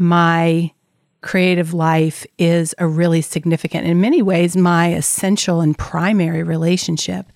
[0.00, 0.72] my
[1.20, 7.26] creative life is a really significant, in many ways, my essential and primary relationship.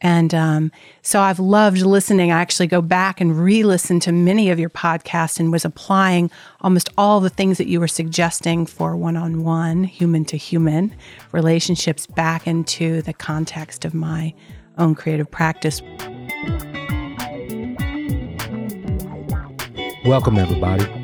[0.00, 2.32] And um, so I've loved listening.
[2.32, 6.30] I actually go back and re listen to many of your podcasts and was applying
[6.62, 10.94] almost all the things that you were suggesting for one on one, human to human
[11.32, 14.32] relationships back into the context of my
[14.78, 15.82] own creative practice.
[20.06, 21.03] Welcome, everybody,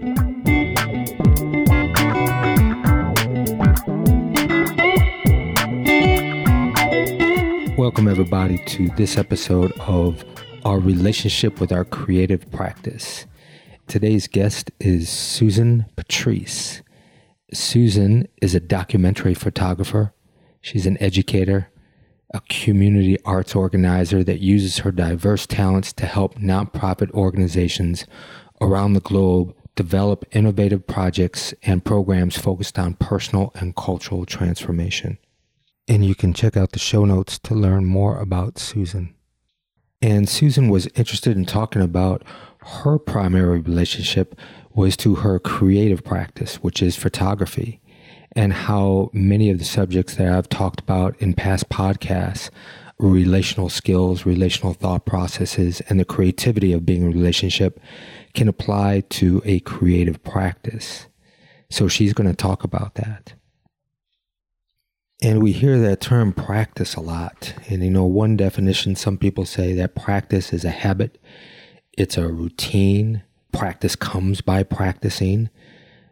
[7.81, 10.23] Welcome, everybody, to this episode of
[10.63, 13.25] our relationship with our creative practice.
[13.87, 16.83] Today's guest is Susan Patrice.
[17.51, 20.13] Susan is a documentary photographer.
[20.61, 21.71] She's an educator,
[22.31, 28.05] a community arts organizer that uses her diverse talents to help nonprofit organizations
[28.61, 35.17] around the globe develop innovative projects and programs focused on personal and cultural transformation.
[35.87, 39.13] And you can check out the show notes to learn more about Susan.
[40.01, 42.23] And Susan was interested in talking about
[42.59, 44.35] her primary relationship
[44.73, 47.81] was to her creative practice, which is photography,
[48.35, 52.49] and how many of the subjects that I've talked about in past podcasts
[53.01, 57.79] relational skills, relational thought processes, and the creativity of being in a relationship
[58.33, 61.07] can apply to a creative practice.
[61.69, 63.33] So she's going to talk about that.
[65.21, 67.53] And we hear that term practice a lot.
[67.69, 71.19] And you know, one definition, some people say that practice is a habit
[71.97, 73.23] it's a routine.
[73.51, 75.49] Practice comes by practicing.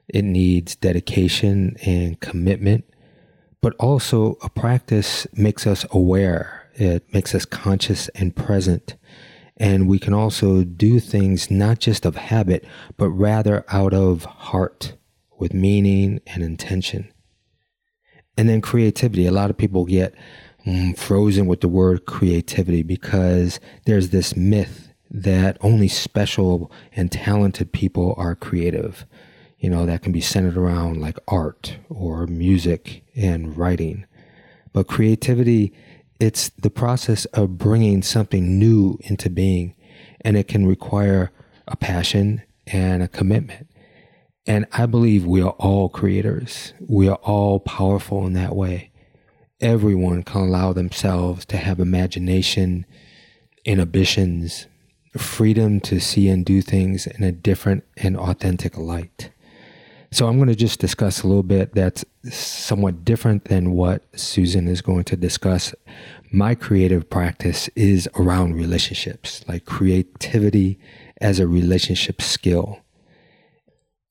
[0.07, 2.85] It needs dedication and commitment.
[3.61, 8.95] But also, a practice makes us aware, it makes us conscious and present.
[9.57, 12.65] And we can also do things not just of habit,
[12.95, 14.93] but rather out of heart
[15.37, 17.11] with meaning and intention.
[18.39, 19.25] And then creativity.
[19.25, 20.15] A lot of people get
[20.65, 27.73] mm, frozen with the word creativity because there's this myth that only special and talented
[27.73, 29.05] people are creative.
[29.59, 34.05] You know, that can be centered around like art or music and writing.
[34.71, 35.73] But creativity,
[36.21, 39.75] it's the process of bringing something new into being,
[40.21, 41.31] and it can require
[41.67, 43.67] a passion and a commitment.
[44.45, 46.73] And I believe we are all creators.
[46.79, 48.91] We are all powerful in that way.
[49.61, 52.85] Everyone can allow themselves to have imagination,
[53.65, 54.67] inhibitions,
[55.17, 59.31] freedom to see and do things in a different and authentic light.
[60.11, 64.67] So I'm going to just discuss a little bit that's somewhat different than what Susan
[64.67, 65.75] is going to discuss.
[66.31, 70.79] My creative practice is around relationships, like creativity
[71.21, 72.79] as a relationship skill.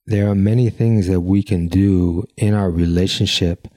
[0.09, 3.67] There are many things that we can do in our relationship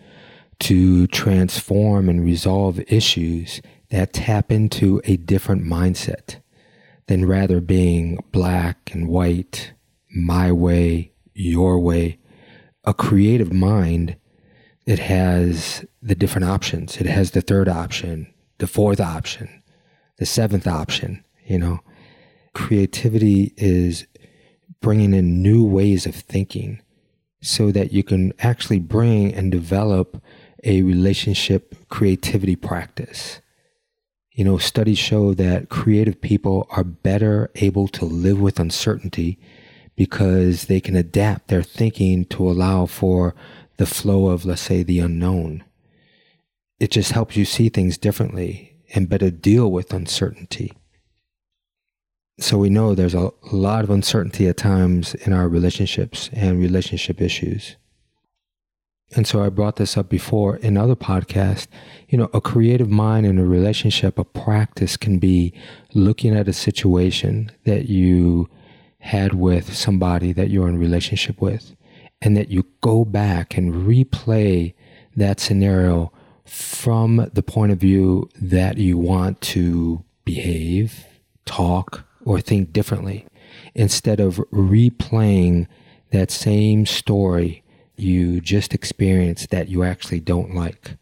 [0.61, 3.61] to transform and resolve issues
[3.91, 6.37] that tap into a different mindset
[7.07, 9.75] than rather being black and white,
[10.17, 12.19] my way, your way.
[12.85, 14.17] A creative mind,
[14.87, 16.97] it has the different options.
[16.97, 19.63] It has the third option, the fourth option,
[20.17, 21.81] the seventh option, you know.
[22.55, 24.07] Creativity is
[24.83, 26.83] bringing in new ways of thinking
[27.41, 30.23] so that you can actually bring and develop
[30.65, 33.41] a relationship creativity practice.
[34.33, 39.39] You know, studies show that creative people are better able to live with uncertainty
[39.97, 43.35] because they can adapt their thinking to allow for
[43.77, 45.65] the flow of, let's say, the unknown.
[46.79, 50.73] It just helps you see things differently and better deal with uncertainty.
[52.39, 57.21] So we know there's a lot of uncertainty at times in our relationships and relationship
[57.21, 57.77] issues.
[59.15, 61.67] And so I brought this up before in other podcasts.
[62.09, 65.53] You know, a creative mind in a relationship, a practice can be
[65.93, 68.49] looking at a situation that you
[69.01, 71.77] had with somebody that you're in relationship with,
[72.23, 74.73] and that you go back and replay
[75.15, 76.11] that scenario
[76.47, 81.05] from the point of view that you want to behave,
[81.45, 83.27] talk, or think differently,
[83.75, 85.67] instead of replaying
[86.11, 87.63] that same story
[87.97, 90.97] you just experienced that you actually don't like.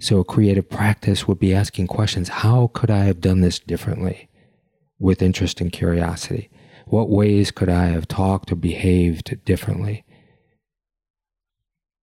[0.00, 4.28] So, a creative practice would be asking questions How could I have done this differently
[4.98, 6.50] with interest and curiosity?
[6.86, 10.04] What ways could I have talked or behaved differently?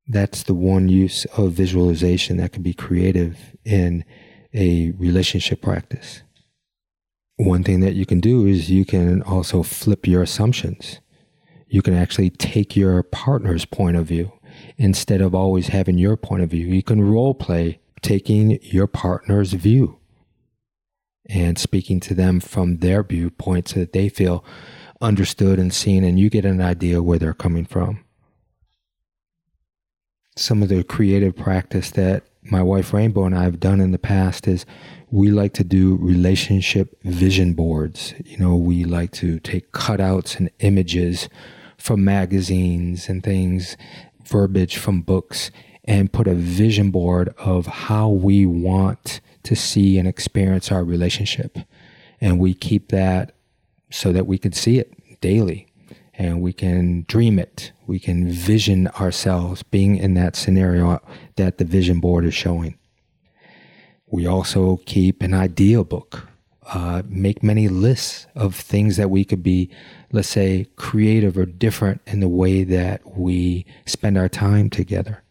[0.08, 4.06] That's the one use of visualization that can be creative in
[4.54, 6.24] a relationship practice.
[7.40, 11.00] One thing that you can do is you can also flip your assumptions.
[11.70, 14.34] You can actually take your partner's point of view
[14.78, 16.66] instead of always having your point of view.
[16.66, 20.00] You can role play taking your partner's view
[21.30, 24.44] and speaking to them from their viewpoint so that they feel
[25.00, 28.04] understood and seen and you get an idea where they're coming from.
[30.36, 34.00] Some of the creative practice that my wife Rainbow and I have done in the
[34.00, 34.66] past is
[35.12, 38.14] we like to do relationship vision boards.
[38.26, 41.30] You know, we like to take cutouts and images
[41.78, 43.78] from magazines and things,
[44.24, 45.52] verbiage from books,
[45.86, 51.58] and put a vision board of how we want to see and experience our relationship.
[52.22, 53.32] And we keep that
[53.90, 55.68] so that we can see it daily
[56.14, 57.72] and we can dream it.
[57.88, 61.02] We can vision ourselves being in that scenario
[61.40, 62.78] that the vision board is showing.
[64.12, 66.28] We also keep an idea book,
[66.74, 69.70] uh, make many lists of things that we could be,
[70.12, 75.24] let's say, creative or different in the way that we spend our time together.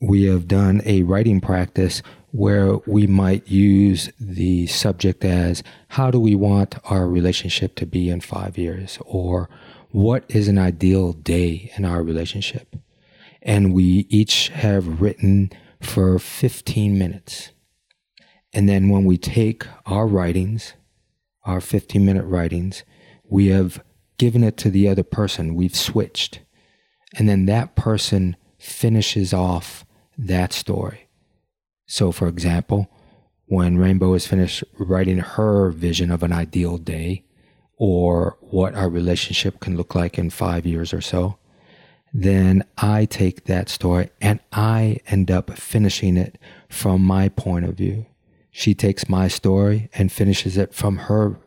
[0.00, 6.20] We have done a writing practice where we might use the subject as how do
[6.20, 8.98] we want our relationship to be in five years?
[9.06, 9.48] Or
[9.90, 12.76] what is an ideal day in our relationship
[13.44, 17.50] and we each have written for 15 minutes.
[18.52, 20.74] And then when we take our writings
[21.44, 22.84] our 15 minute writings
[23.28, 23.82] we have
[24.18, 25.54] given it to the other person.
[25.54, 26.40] We've switched.
[27.16, 29.84] And then that person finishes off
[30.16, 31.08] that story.
[31.86, 32.88] So, for example,
[33.46, 37.24] when Rainbow is finished writing her vision of an ideal day
[37.76, 41.38] or what our relationship can look like in five years or so,
[42.16, 46.38] then I take that story and I end up finishing it
[46.68, 48.06] from my point of view.
[48.52, 51.40] She takes my story and finishes it from her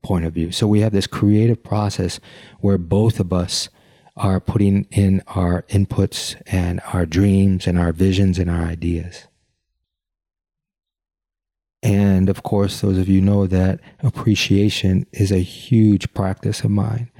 [0.00, 0.52] point of view.
[0.52, 2.20] So we have this creative process
[2.60, 3.68] where both of us
[4.16, 9.26] are putting in our inputs and our dreams and our visions and our ideas.
[11.82, 17.10] And of course, those of you know that appreciation is a huge practice of mine.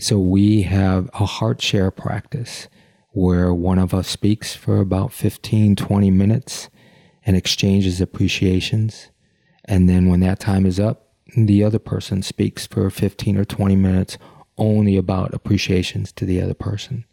[0.00, 2.68] So we have a heart share practice
[3.10, 6.70] where one of us speaks for about 15, 20 minutes
[7.26, 9.10] and exchanges appreciations.
[9.66, 13.76] And then when that time is up, the other person speaks for 15 or 20
[13.76, 14.16] minutes
[14.56, 17.04] only about appreciations to the other person.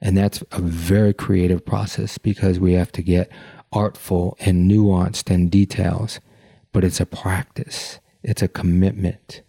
[0.00, 3.30] And that's a very creative process because we have to get
[3.72, 6.18] artful and nuanced and details,
[6.72, 9.42] but it's a practice, it's a commitment.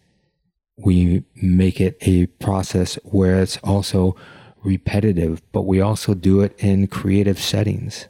[0.83, 4.16] We make it a process where it's also
[4.63, 8.07] repetitive, but we also do it in creative settings.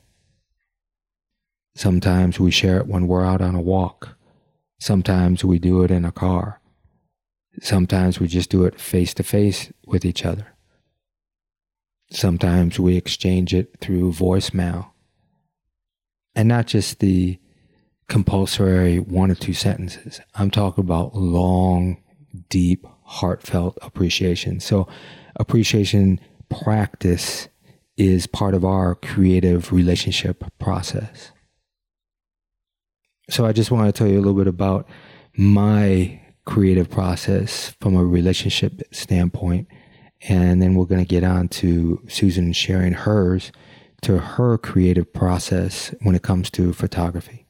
[1.76, 4.18] Sometimes we share it when we're out on a walk.
[4.80, 6.60] Sometimes we do it in a car.
[7.62, 10.48] Sometimes we just do it face to face with each other.
[12.12, 14.92] Sometimes we exchange it through voicemail.
[16.36, 17.40] And not just the
[18.10, 20.20] compulsory one or two sentences.
[20.36, 21.98] I'm talking about long,
[22.50, 24.60] deep, heartfelt appreciation.
[24.60, 24.88] So,
[25.36, 26.20] appreciation
[26.50, 27.48] practice
[27.98, 31.32] is part of our creative relationship process.
[33.30, 34.88] So, I just want to tell you a little bit about
[35.36, 39.68] my creative process from a relationship standpoint.
[40.28, 43.52] And then we're going to get on to Susan sharing hers
[44.02, 47.46] to her creative process when it comes to photography.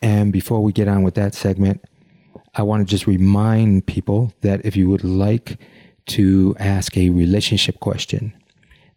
[0.00, 1.84] And before we get on with that segment,
[2.54, 5.58] I want to just remind people that if you would like
[6.06, 8.34] to ask a relationship question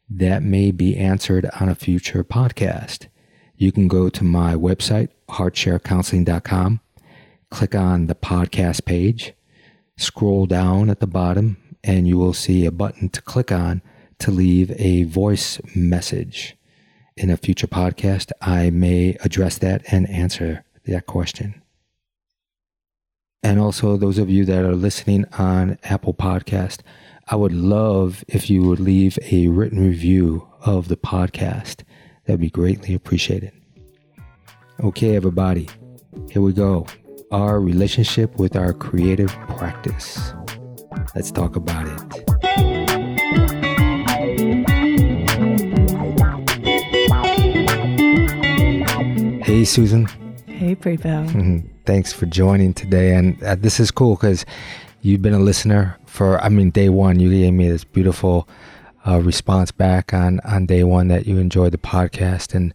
[0.10, 3.08] that may be answered on a future podcast,
[3.56, 6.82] you can go to my website, heartsharecounseling.com
[7.52, 9.34] click on the podcast page,
[9.98, 13.82] scroll down at the bottom, and you will see a button to click on
[14.18, 16.58] to leave a voice message.
[17.18, 21.61] In a future podcast, I may address that and answer that question.
[23.44, 26.82] And also, those of you that are listening on Apple Podcast,
[27.28, 31.84] I would love if you would leave a written review of the podcast.
[32.26, 33.52] That'd be greatly appreciated.
[34.84, 35.68] Okay, everybody,
[36.30, 36.86] here we go
[37.32, 40.34] our relationship with our creative practice.
[41.16, 42.02] Let's talk about it.
[49.46, 50.08] Hey, Susan.
[50.46, 51.26] Hey, Prepo.
[51.32, 51.81] Mm-hmm.
[51.86, 53.16] Thanks for joining today.
[53.16, 54.46] And uh, this is cool because
[55.02, 57.20] you've been a listener for, I mean, day one.
[57.20, 58.48] You gave me this beautiful
[59.08, 62.54] uh, response back on, on day one that you enjoyed the podcast.
[62.54, 62.74] And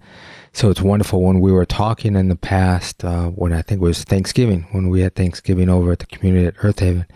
[0.52, 3.84] so it's wonderful when we were talking in the past, uh, when I think it
[3.84, 7.06] was Thanksgiving, when we had Thanksgiving over at the community at Earth Haven,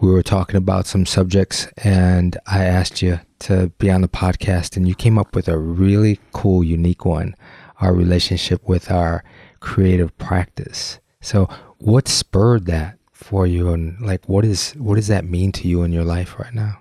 [0.00, 4.76] we were talking about some subjects and I asked you to be on the podcast
[4.76, 7.34] and you came up with a really cool, unique one
[7.80, 9.22] our relationship with our
[9.60, 10.98] creative practice.
[11.26, 15.66] So, what spurred that for you, and like, what is what does that mean to
[15.66, 16.78] you in your life right now?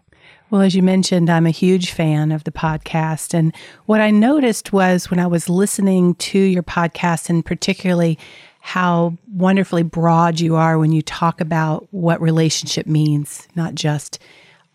[0.51, 3.33] Well, as you mentioned, I'm a huge fan of the podcast.
[3.33, 3.55] And
[3.87, 8.19] what I noticed was when I was listening to your podcast, and particularly
[8.59, 14.19] how wonderfully broad you are when you talk about what relationship means, not just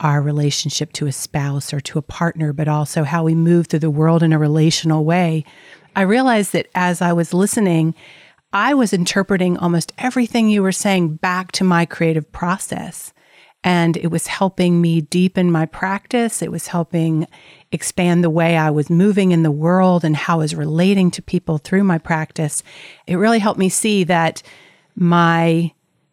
[0.01, 3.79] our relationship to a spouse or to a partner, but also how we move through
[3.79, 5.45] the world in a relational way.
[5.95, 7.95] I realized that as I was listening,
[8.53, 13.13] I was interpreting almost everything you were saying back to my creative process.
[13.63, 16.41] And it was helping me deepen my practice.
[16.41, 17.27] It was helping
[17.71, 21.23] expand the way I was moving in the world and how I was relating to
[21.23, 22.63] people through my practice.
[23.07, 24.43] It really helped me see that
[24.97, 25.73] my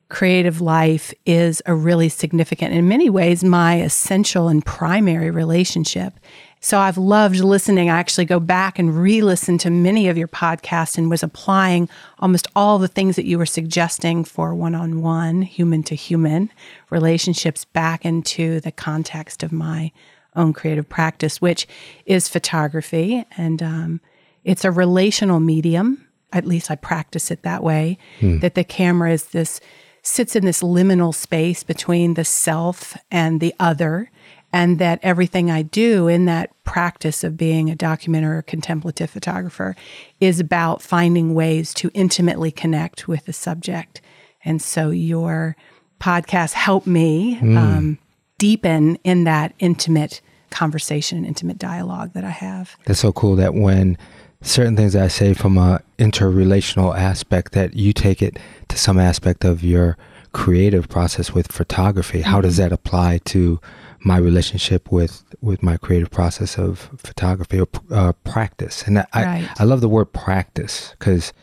[0.10, 6.14] creative life is a really significant, in many ways, my essential and primary relationship.
[6.60, 7.90] So I've loved listening.
[7.90, 11.88] I actually go back and re listen to many of your podcasts and was applying
[12.20, 16.52] almost all the things that you were suggesting for one on one, human to human
[16.90, 19.92] relationships back into the context of my
[20.36, 21.68] own creative practice, which
[22.06, 23.26] is photography.
[23.38, 24.02] And um,
[24.44, 26.08] it's a relational medium.
[26.34, 28.40] At least I practice it that way, hmm.
[28.40, 29.60] that the camera is this
[30.02, 34.10] sits in this liminal space between the self and the other
[34.54, 39.76] and that everything I do in that practice of being a documenter or contemplative photographer
[40.20, 44.02] is about finding ways to intimately connect with the subject.
[44.46, 45.56] And so your
[46.00, 47.58] podcast helped me mm.
[47.58, 47.98] um,
[48.38, 52.78] deepen in that intimate conversation, intimate dialogue that I have.
[52.86, 53.98] That's so cool that when
[54.42, 58.38] certain things I say from a interrelational aspect that you take it
[58.70, 59.98] to some aspect of your
[60.32, 62.22] creative process with photography.
[62.22, 62.42] How mm-hmm.
[62.42, 63.60] does that apply to
[64.00, 68.84] my relationship with with my creative process of photography or uh, practice.
[68.84, 69.50] And I, right.
[69.50, 71.34] I, I love the word practice because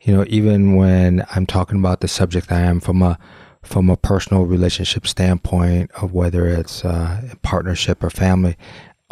[0.00, 3.18] you know even when I'm talking about the subject I am from a
[3.62, 8.56] from a personal relationship standpoint of whether it's uh, partnership or family,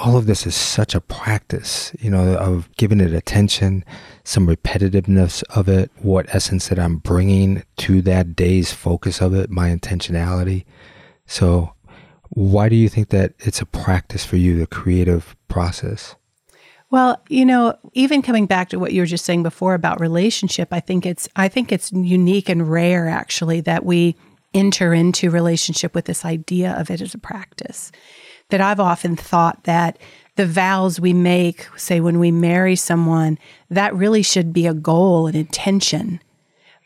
[0.01, 3.85] all of this is such a practice, you know, of giving it attention,
[4.25, 9.51] some repetitiveness of it, what essence that I'm bringing to that day's focus of it,
[9.51, 10.65] my intentionality.
[11.27, 11.75] So
[12.31, 16.15] why do you think that it's a practice for you, the creative process?
[16.91, 20.69] Well, you know, even coming back to what you were just saying before about relationship,
[20.73, 24.17] I think it's I think it's unique and rare actually that we
[24.53, 27.93] enter into relationship with this idea of it as a practice.
[28.49, 29.99] That I've often thought that
[30.35, 35.29] the vows we make, say when we marry someone, that really should be a goal,
[35.29, 36.21] an intention.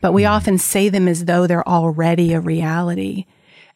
[0.01, 0.29] But we mm.
[0.29, 3.25] often say them as though they're already a reality.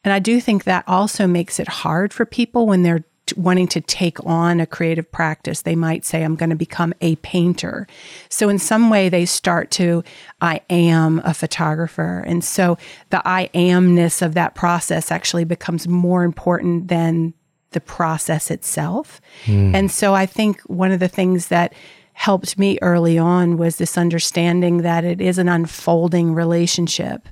[0.03, 3.03] And I do think that also makes it hard for people when they're
[3.36, 5.62] wanting to take on a creative practice.
[5.62, 7.88] They might say, I'm going to become a painter.
[8.29, 10.03] So, in some way, they start to,
[10.41, 12.24] I am a photographer.
[12.25, 12.77] And so,
[13.10, 17.34] the I amness of that process actually becomes more important than
[17.72, 19.22] the process itself.
[19.46, 19.75] Mm.
[19.75, 21.74] And so, I think one of the things that
[22.13, 27.29] helped me early on was this understanding that it is an unfolding relationship.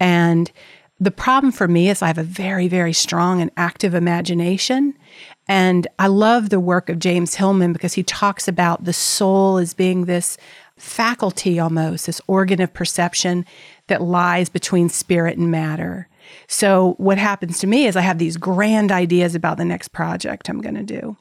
[0.00, 0.50] And
[1.00, 4.94] the problem for me is I have a very, very strong and active imagination.
[5.48, 9.74] And I love the work of James Hillman because he talks about the soul as
[9.74, 10.38] being this
[10.78, 13.44] faculty almost, this organ of perception
[13.88, 16.08] that lies between spirit and matter.
[16.48, 20.48] So, what happens to me is I have these grand ideas about the next project
[20.48, 21.16] I'm going to do.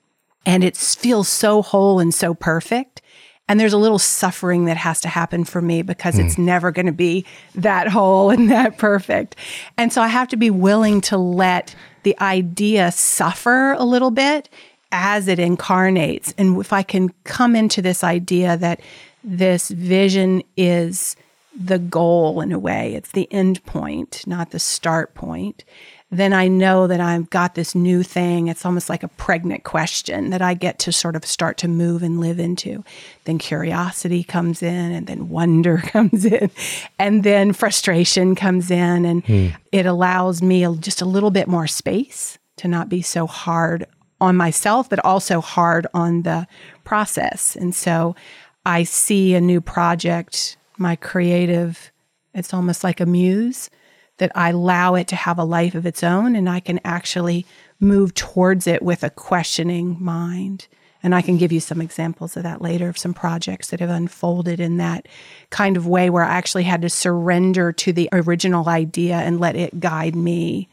[0.46, 3.02] And it feels so whole and so perfect.
[3.48, 6.26] And there's a little suffering that has to happen for me because mm.
[6.26, 6.46] it's hmm.
[6.46, 9.36] never going to be that whole and that perfect.
[9.78, 14.50] And so I have to be willing to let the idea suffer a little bit
[14.92, 16.34] as it incarnates.
[16.38, 18.80] And if I can come into this idea that
[19.24, 21.16] this vision is
[21.56, 25.64] the goal in a way, it's the end point, not the start point,
[26.18, 28.48] then I know that I've got this new thing.
[28.48, 32.04] It's almost like a pregnant question that I get to sort of start to move
[32.04, 32.84] and live into.
[33.24, 36.52] Then curiosity comes in, and then wonder comes in,
[37.00, 39.06] and then frustration comes in.
[39.06, 39.56] And mm.
[39.72, 43.86] it allows me just a little bit more space to not be so hard
[44.22, 46.48] on myself, but also hard on the
[46.84, 47.56] process.
[47.56, 48.16] And so
[48.66, 51.92] I see a new project, my creative,
[52.34, 53.70] it's almost like a muse
[54.18, 57.46] that I allow it to have a life of its own and I can actually
[57.80, 60.68] move towards it with a questioning mind.
[61.02, 63.90] And I can give you some examples of that later of some projects that have
[63.90, 65.08] unfolded in that
[65.50, 69.58] kind of way where I actually had to surrender to the original idea and let
[69.58, 70.70] it guide me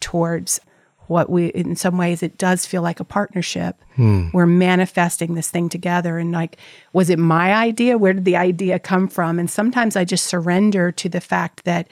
[0.00, 0.60] towards
[1.06, 4.28] what we in some ways it does feel like a partnership hmm.
[4.32, 6.56] we're manifesting this thing together and like
[6.92, 10.90] was it my idea where did the idea come from and sometimes i just surrender
[10.90, 11.88] to the fact that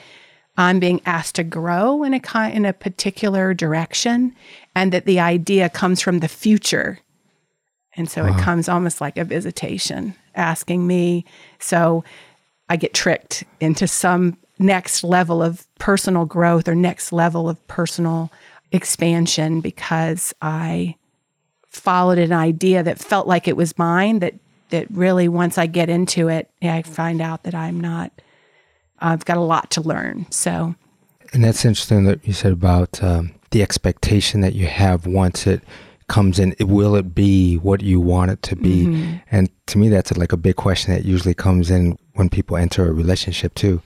[0.56, 4.34] i'm being asked to grow in a in a particular direction
[4.74, 6.98] and that the idea comes from the future
[7.94, 8.36] and so wow.
[8.36, 11.24] it comes almost like a visitation asking me
[11.58, 12.04] so
[12.68, 18.30] i get tricked into some next level of personal growth or next level of personal
[18.70, 20.96] expansion because I
[21.68, 24.34] followed an idea that felt like it was mine that
[24.70, 28.10] that really once I get into it, I find out that I'm not
[29.02, 30.26] I've got a lot to learn.
[30.30, 30.74] So
[31.32, 35.62] And that's interesting that you said about um, the expectation that you have once it
[36.08, 39.16] comes in will it be what you want it to be mm-hmm.
[39.30, 42.86] and to me that's like a big question that usually comes in when people enter
[42.86, 43.80] a relationship too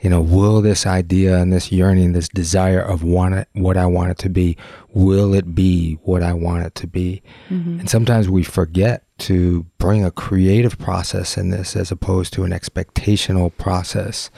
[0.00, 3.86] you know, will this idea and this yearning, this desire of want it, what I
[3.86, 4.56] want it to be,
[4.90, 7.22] will it be what I want it to be?
[7.48, 7.80] Mm-hmm.
[7.80, 12.52] And sometimes we forget to bring a creative process in this as opposed to an
[12.52, 14.30] expectational process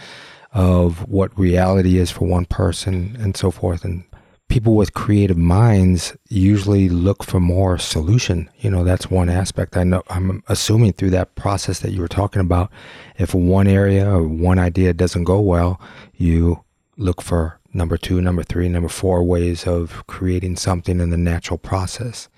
[0.52, 3.84] of what reality is for one person and so forth.
[3.84, 4.04] And
[4.48, 8.50] people with creative minds usually look for more solution.
[8.58, 9.76] You know, that's one aspect.
[9.76, 12.70] I know I'm assuming through that process that you were talking about,
[13.16, 15.80] if one area or one idea doesn't go well,
[16.14, 16.64] you
[16.96, 21.58] look for number two, number three, number four ways of creating something in the natural
[21.58, 22.28] process.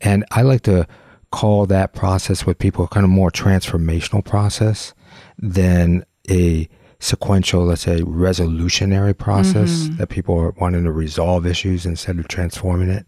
[0.00, 0.86] And I like to
[1.30, 4.94] call that process with people kind of more transformational process
[5.38, 6.68] than a
[6.98, 9.96] sequential, let's say, resolutionary process mm-hmm.
[9.96, 13.06] that people are wanting to resolve issues instead of transforming it.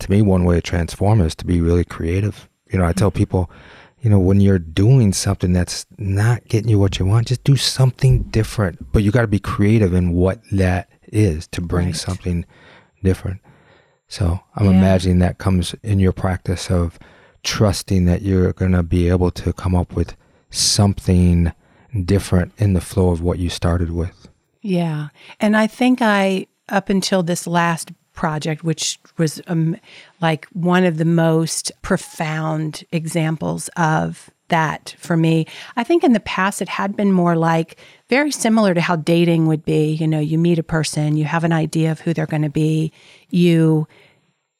[0.00, 2.48] To me, one way to transform is to be really creative.
[2.72, 3.18] You know, I tell mm-hmm.
[3.18, 3.50] people,
[4.00, 7.56] you know, when you're doing something that's not getting you what you want, just do
[7.56, 8.92] something different.
[8.92, 11.96] But you got to be creative in what that is to bring right.
[11.96, 12.46] something
[13.02, 13.40] different.
[14.08, 14.72] So I'm yeah.
[14.72, 16.98] imagining that comes in your practice of
[17.46, 20.16] trusting that you're going to be able to come up with
[20.50, 21.52] something
[22.04, 24.28] different in the flow of what you started with.
[24.60, 25.08] Yeah.
[25.38, 29.76] And I think I, up until this last project, which was um,
[30.20, 35.46] like one of the most profound examples of that for me.
[35.76, 37.78] I think in the past it had been more like
[38.08, 39.92] very similar to how dating would be.
[39.92, 42.50] You know, you meet a person, you have an idea of who they're going to
[42.50, 42.92] be,
[43.30, 43.86] you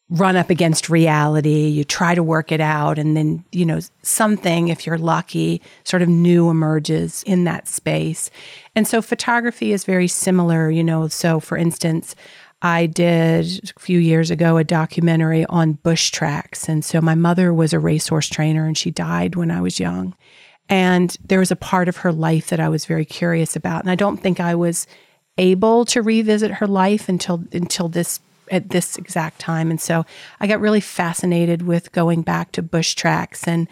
[0.08, 4.68] run up against reality, you try to work it out, and then, you know, something,
[4.68, 8.30] if you're lucky, sort of new emerges in that space.
[8.76, 11.08] And so photography is very similar, you know.
[11.08, 12.14] So, for instance,
[12.62, 16.68] I did a few years ago a documentary on bush tracks.
[16.68, 20.14] And so my mother was a racehorse trainer and she died when I was young.
[20.68, 23.82] And there was a part of her life that I was very curious about.
[23.82, 24.86] And I don't think I was
[25.38, 29.70] able to revisit her life until until this at this exact time.
[29.70, 30.04] And so
[30.40, 33.68] I got really fascinated with going back to bush tracks and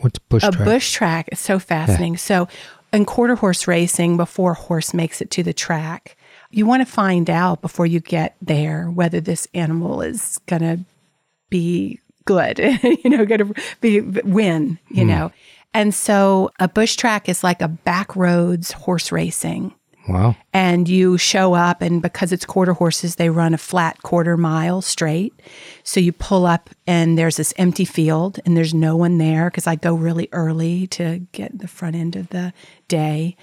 [0.00, 0.64] what's bush a track?
[0.64, 2.14] bush track is so fascinating.
[2.14, 2.18] Yeah.
[2.18, 2.48] So
[2.92, 6.16] in quarter horse racing, before a horse makes it to the track,
[6.50, 10.80] you want to find out before you get there whether this animal is going to
[11.50, 15.08] be good, you know, going to be win, you mm.
[15.08, 15.32] know.
[15.72, 19.74] And so a bush track is like a back roads horse racing
[20.08, 20.36] Wow.
[20.52, 24.82] And you show up, and because it's quarter horses, they run a flat quarter mile
[24.82, 25.32] straight.
[25.82, 29.66] So you pull up, and there's this empty field, and there's no one there because
[29.66, 32.52] I go really early to get the front end of the
[32.86, 33.36] day.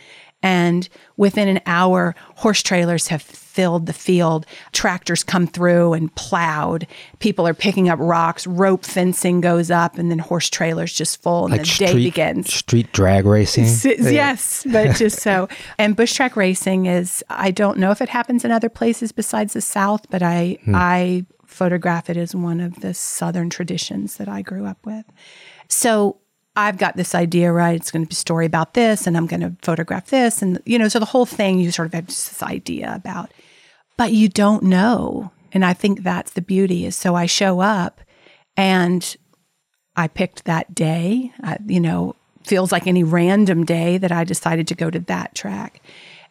[0.44, 4.46] And within an hour, horse trailers have filled the field.
[4.72, 6.88] Tractors come through and plowed.
[7.20, 8.48] People are picking up rocks.
[8.48, 11.94] Rope fencing goes up, and then horse trailers just full, and like the street, day
[11.94, 12.54] begins.
[12.54, 13.66] Street drag racing?
[13.66, 15.48] S- yes, but just so.
[15.78, 19.54] And bush track racing is, I don't know if it happens in other places besides
[19.54, 20.74] the South, but I, hmm.
[20.76, 25.06] I photograph it as one of the Southern traditions that I grew up with.
[25.68, 26.21] So
[26.56, 27.76] I've got this idea, right?
[27.76, 30.42] It's going to be a story about this, and I'm going to photograph this.
[30.42, 33.32] And, you know, so the whole thing, you sort of have this idea about,
[33.98, 35.32] but you don't know.
[35.54, 38.02] And I think that's the beauty is so I show up
[38.58, 39.16] and
[39.96, 44.68] I picked that day, I, you know, feels like any random day that I decided
[44.70, 45.82] to go to that track.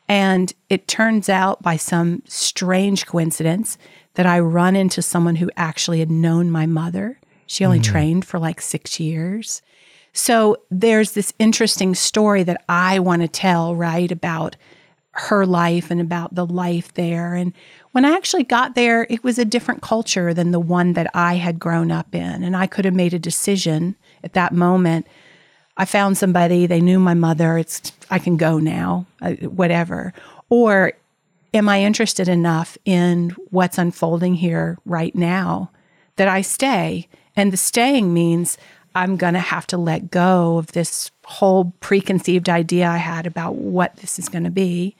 [0.09, 3.79] And it turns out by some strange coincidence
[4.15, 7.21] that I run into someone who actually had known my mother.
[7.47, 7.85] She only mm.
[7.85, 9.63] trained for like six years.
[10.13, 14.57] So there's this interesting story that I want to tell, right, about
[15.13, 17.35] her life and about the life there.
[17.35, 17.53] And
[17.93, 21.35] when I actually got there, it was a different culture than the one that I
[21.35, 22.43] had grown up in.
[22.43, 25.07] And I could have made a decision at that moment.
[25.77, 30.13] I found somebody, they knew my mother, it's I can go now, uh, whatever.
[30.49, 30.93] Or
[31.55, 35.71] am I interested enough in what's unfolding here right now
[36.17, 37.09] that I stay?
[37.37, 38.59] And the staying means
[38.95, 43.55] I'm going to have to let go of this whole preconceived idea I had about
[43.55, 44.97] what this is going to be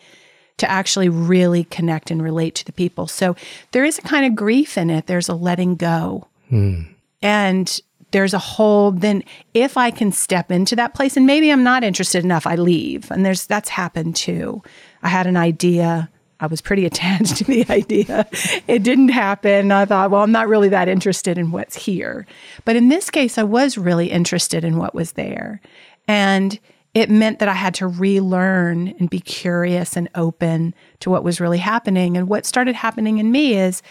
[0.59, 3.07] to actually really connect and relate to the people.
[3.07, 3.35] So
[3.73, 5.07] there is a kind of grief in it.
[5.07, 6.29] There's a letting go.
[6.51, 6.87] Mm.
[7.23, 7.81] And
[8.13, 9.23] there's a whole then
[9.55, 13.11] if I can step into that place and maybe I'm not interested enough, I leave.
[13.11, 14.63] And there's that's happened too.
[15.03, 18.27] I had an idea I was pretty attached to the idea.
[18.67, 19.73] It didn't happen.
[19.73, 22.27] I thought, well, I'm not really that interested in what's here.
[22.65, 25.61] But in this case, I was really interested in what was there.
[26.09, 26.59] And
[26.93, 31.41] it meant that I had to relearn and be curious and open to what was
[31.41, 32.17] really happening.
[32.17, 33.83] And what started happening in me is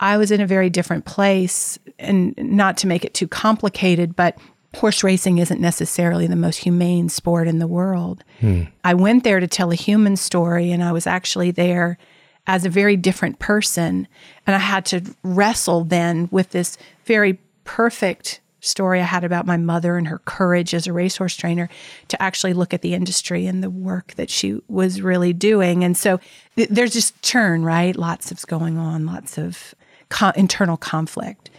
[0.00, 1.78] I was in a very different place.
[1.98, 4.36] And not to make it too complicated, but
[4.76, 8.24] horse racing isn't necessarily the most humane sport in the world.
[8.40, 8.62] Hmm.
[8.82, 11.98] I went there to tell a human story, and I was actually there
[12.46, 14.06] as a very different person.
[14.46, 19.56] And I had to wrestle then with this very perfect story I had about my
[19.56, 21.68] mother and her courage as a racehorse trainer
[22.08, 25.84] to actually look at the industry and the work that she was really doing.
[25.84, 26.18] And so
[26.56, 27.94] th- there's just churn, right?
[27.94, 29.74] Lots of going on, lots of
[30.08, 31.50] co- internal conflict.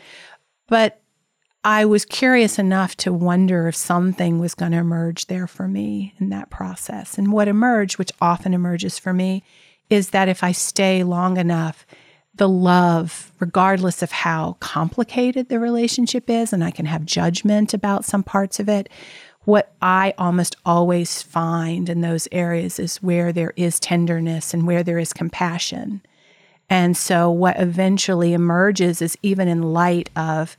[0.68, 1.00] But
[1.66, 6.14] I was curious enough to wonder if something was going to emerge there for me
[6.20, 7.18] in that process.
[7.18, 9.44] And what emerged, which often emerges for me,
[9.90, 11.88] is that if I stay long enough,
[12.36, 18.06] the love, regardless of how complicated the relationship is, and I can have judgment about
[18.06, 18.88] some parts of it,
[19.46, 24.84] what I almost always find in those areas is where there is tenderness and where
[24.84, 26.04] there is compassion.
[26.70, 30.58] And so, what eventually emerges is even in light of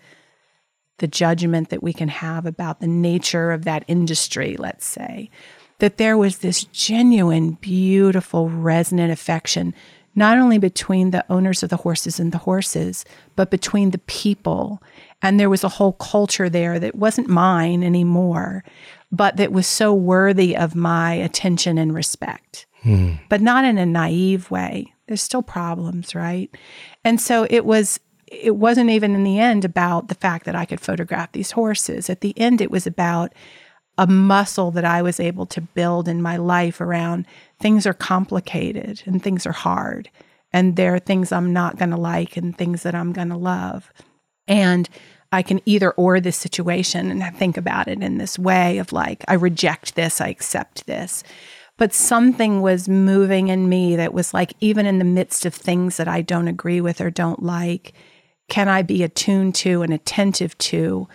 [0.98, 5.30] the judgment that we can have about the nature of that industry, let's say,
[5.78, 9.74] that there was this genuine, beautiful, resonant affection,
[10.14, 13.04] not only between the owners of the horses and the horses,
[13.36, 14.82] but between the people.
[15.20, 18.64] And there was a whole culture there that wasn't mine anymore,
[19.12, 23.14] but that was so worthy of my attention and respect, hmm.
[23.28, 24.94] but not in a naive way.
[25.06, 26.50] There's still problems, right?
[27.04, 30.64] And so it was it wasn't even in the end about the fact that I
[30.64, 32.10] could photograph these horses.
[32.10, 33.32] At the end, it was about
[33.98, 37.26] a muscle that I was able to build in my life around
[37.60, 40.10] things are complicated and things are hard.
[40.52, 43.36] And there are things I'm not going to like and things that I'm going to
[43.36, 43.92] love.
[44.46, 44.88] And
[45.32, 48.92] I can either or this situation and I think about it in this way of
[48.92, 51.24] like, I reject this, I accept this.
[51.78, 55.98] But something was moving in me that was like, even in the midst of things
[55.98, 57.92] that I don't agree with or don't like,
[58.48, 61.08] can I be attuned to and attentive to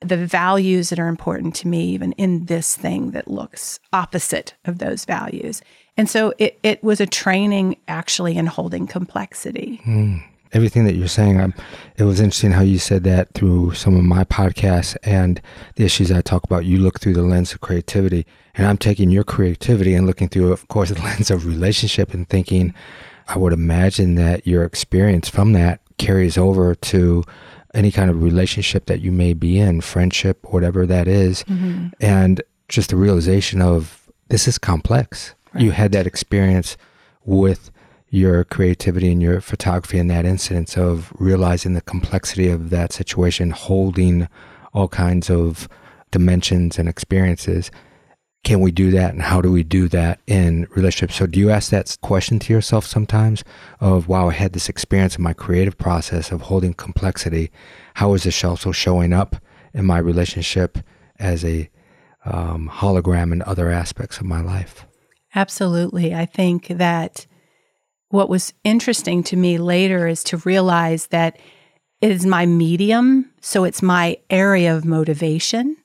[0.00, 4.78] the values that are important to me, even in this thing that looks opposite of
[4.78, 5.60] those values?
[5.96, 9.80] And so it, it was a training actually in holding complexity.
[9.84, 10.22] Mm.
[10.52, 11.52] Everything that you're saying, um,
[11.98, 15.42] it was interesting how you said that through some of my podcasts and
[15.74, 16.64] the issues I talk about.
[16.64, 18.24] You look through the lens of creativity,
[18.54, 22.26] and I'm taking your creativity and looking through, of course, the lens of relationship and
[22.28, 22.72] thinking.
[23.26, 27.24] I would imagine that your experience from that carries over to
[27.74, 31.44] any kind of relationship that you may be in, friendship, whatever that is.
[31.44, 31.88] Mm-hmm.
[32.00, 35.34] and just the realization of this is complex.
[35.54, 35.64] Right.
[35.64, 36.76] You had that experience
[37.24, 37.70] with
[38.10, 43.50] your creativity and your photography in that instance of realizing the complexity of that situation,
[43.50, 44.28] holding
[44.72, 45.68] all kinds of
[46.10, 47.70] dimensions and experiences
[48.48, 51.16] can we do that and how do we do that in relationships?
[51.16, 53.44] So do you ask that question to yourself sometimes
[53.78, 57.50] of wow i had this experience in my creative process of holding complexity.
[57.96, 59.36] How is this also showing up
[59.74, 60.78] in my relationship
[61.18, 61.68] as a
[62.24, 64.86] um, hologram in other aspects of my life?
[65.34, 66.14] Absolutely.
[66.14, 67.26] I think that
[68.08, 71.38] what was interesting to me later is to realize that
[72.00, 75.76] it is my medium so it's my area of motivation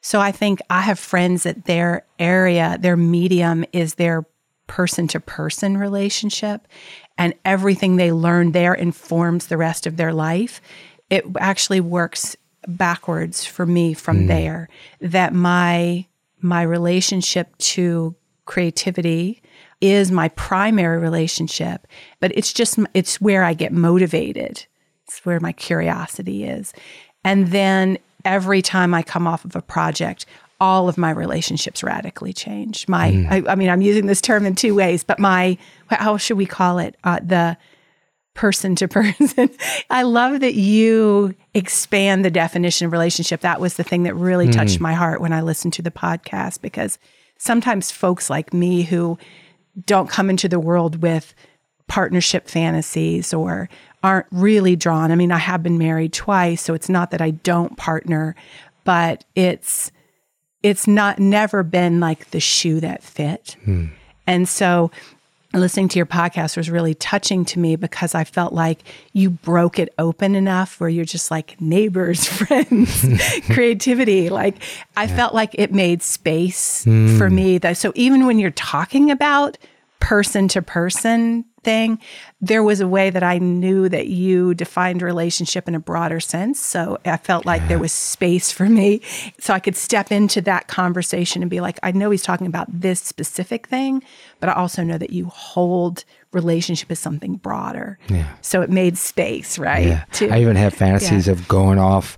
[0.00, 4.24] so I think I have friends that their area, their medium is their
[4.66, 6.66] person to person relationship,
[7.18, 10.60] and everything they learn there informs the rest of their life.
[11.10, 12.36] It actually works
[12.66, 14.28] backwards for me from mm.
[14.28, 14.68] there
[15.00, 16.06] that my
[16.40, 19.42] my relationship to creativity
[19.80, 21.86] is my primary relationship
[22.18, 24.66] but it's just it's where i get motivated
[25.06, 26.72] it's where my curiosity is
[27.24, 30.26] and then every time I come off of a project,
[30.60, 32.86] all of my relationships radically change.
[32.86, 33.30] My, mm.
[33.30, 35.56] I, I, mean, I'm using this term in two ways, but my,
[35.88, 36.96] how should we call it?
[37.02, 37.56] Uh, the
[38.34, 39.50] person to person.
[39.88, 43.40] I love that you expand the definition of relationship.
[43.40, 44.52] That was the thing that really mm.
[44.52, 46.98] touched my heart when I listened to the podcast because
[47.38, 49.18] sometimes folks like me who
[49.86, 51.34] don't come into the world with
[51.88, 53.68] partnership fantasies or
[54.02, 55.12] aren't really drawn.
[55.12, 58.34] I mean, I have been married twice, so it's not that I don't partner,
[58.84, 59.92] but it's
[60.62, 63.56] it's not never been like the shoe that fit.
[63.64, 63.86] Hmm.
[64.26, 64.90] And so
[65.52, 69.78] listening to your podcast was really touching to me because I felt like you broke
[69.78, 73.06] it open enough where you're just like neighbors, friends,
[73.46, 74.28] creativity.
[74.28, 74.62] Like
[74.96, 75.16] I yeah.
[75.16, 77.18] felt like it made space mm.
[77.18, 79.58] for me that so even when you're talking about
[79.98, 81.98] person to person thing,
[82.40, 86.60] there was a way that I knew that you defined relationship in a broader sense.
[86.60, 89.00] So I felt like there was space for me.
[89.38, 92.68] So I could step into that conversation and be like, I know he's talking about
[92.80, 94.02] this specific thing,
[94.40, 97.98] but I also know that you hold relationship as something broader.
[98.08, 98.32] Yeah.
[98.40, 99.86] So it made space, right?
[99.86, 100.04] Yeah.
[100.12, 101.32] To, I even have fantasies yeah.
[101.32, 102.16] of going off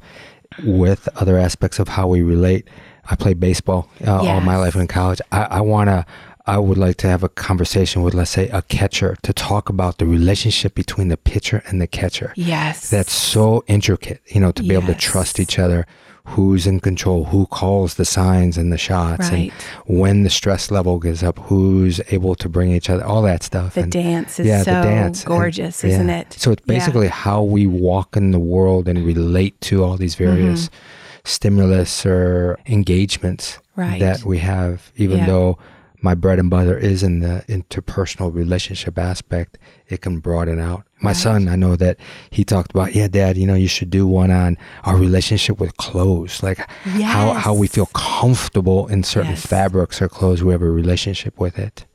[0.65, 2.69] with other aspects of how we relate.
[3.11, 4.29] I played baseball uh, yes.
[4.29, 5.21] all my life in college.
[5.33, 6.07] I, I want to
[6.47, 9.99] I would like to have a conversation with, let's say, a catcher to talk about
[9.99, 12.33] the relationship between the pitcher and the catcher.
[12.37, 12.91] Yes.
[12.91, 14.83] That's so intricate, you know, to be yes.
[14.83, 15.87] able to trust each other,
[16.25, 19.53] who's in control, who calls the signs and the shots, right.
[19.87, 23.43] and when the stress level goes up, who's able to bring each other, all that
[23.43, 23.75] stuff.
[23.75, 25.25] The and, dance is yeah, so the dance.
[25.25, 26.21] gorgeous, and, isn't yeah.
[26.21, 26.33] it?
[26.33, 27.13] So it's basically yeah.
[27.13, 31.21] how we walk in the world and relate to all these various mm-hmm.
[31.25, 33.99] stimulus or engagements right.
[33.99, 35.59] that we have, even though
[36.03, 39.57] my bread and butter is in the interpersonal relationship aspect,
[39.89, 40.85] it can broaden out.
[41.01, 41.17] My right.
[41.17, 41.99] son, I know that
[42.31, 45.77] he talked about, yeah, dad, you know, you should do one on our relationship with
[45.77, 47.13] clothes, like yes.
[47.13, 49.47] how, how we feel comfortable in certain yes.
[49.47, 50.43] fabrics or clothes.
[50.43, 51.87] We have a relationship with it.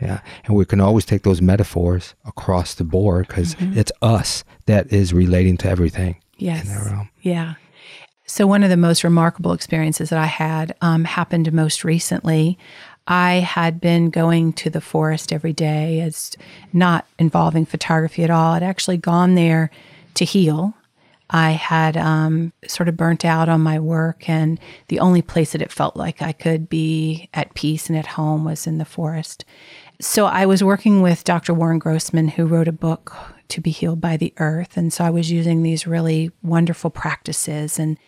[0.00, 0.20] Yeah.
[0.44, 3.78] And we can always take those metaphors across the board because mm-hmm.
[3.78, 6.20] it's us that is relating to everything.
[6.36, 6.68] Yes.
[7.20, 7.54] Yeah.
[8.26, 12.58] So, one of the most remarkable experiences that I had um, happened most recently.
[13.06, 16.36] I had been going to the forest every day as
[16.72, 18.52] not involving photography at all.
[18.52, 19.70] I'd actually gone there
[20.14, 20.74] to heal.
[21.34, 25.62] I had um, sort of burnt out on my work, and the only place that
[25.62, 29.46] it felt like I could be at peace and at home was in the forest.
[29.98, 31.54] So I was working with Dr.
[31.54, 33.16] Warren Grossman, who wrote a book,
[33.48, 34.76] To Be Healed by the Earth.
[34.76, 37.98] And so I was using these really wonderful practices, and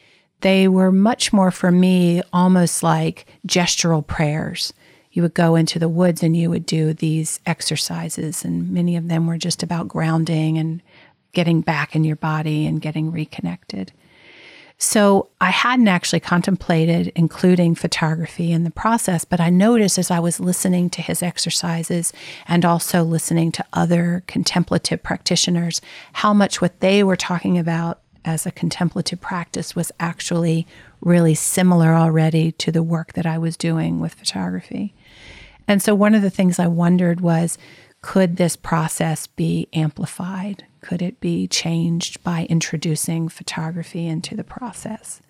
[0.43, 4.75] they were much more for me almost like gestural prayers
[5.15, 9.09] you would go into the woods and you would do these exercises, and many of
[9.09, 10.83] them were just about grounding and
[11.33, 13.93] getting back in your body and getting reconnected.
[14.77, 20.19] So I hadn't actually contemplated including photography in the process, but I noticed as I
[20.19, 22.13] was listening to his exercises
[22.49, 25.81] and also listening to other contemplative practitioners
[26.15, 30.67] how much what they were talking about as a contemplative practice was actually
[31.01, 34.95] really similar already to the work that I was doing with photography.
[35.67, 37.59] And so one of the things I wondered was
[38.03, 40.67] could this process be amplified?
[40.83, 45.23] Could it be changed by introducing photography into the process?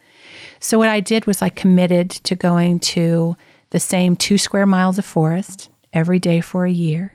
[0.59, 3.37] So, what I did was I committed to going to
[3.71, 7.13] the same two square miles of forest every day for a year.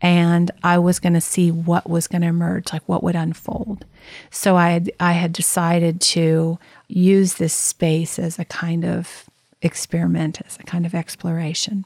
[0.00, 3.84] And I was going to see what was going to emerge, like what would unfold.
[4.30, 9.24] So I had, I had decided to use this space as a kind of
[9.62, 11.84] experiment, as a kind of exploration.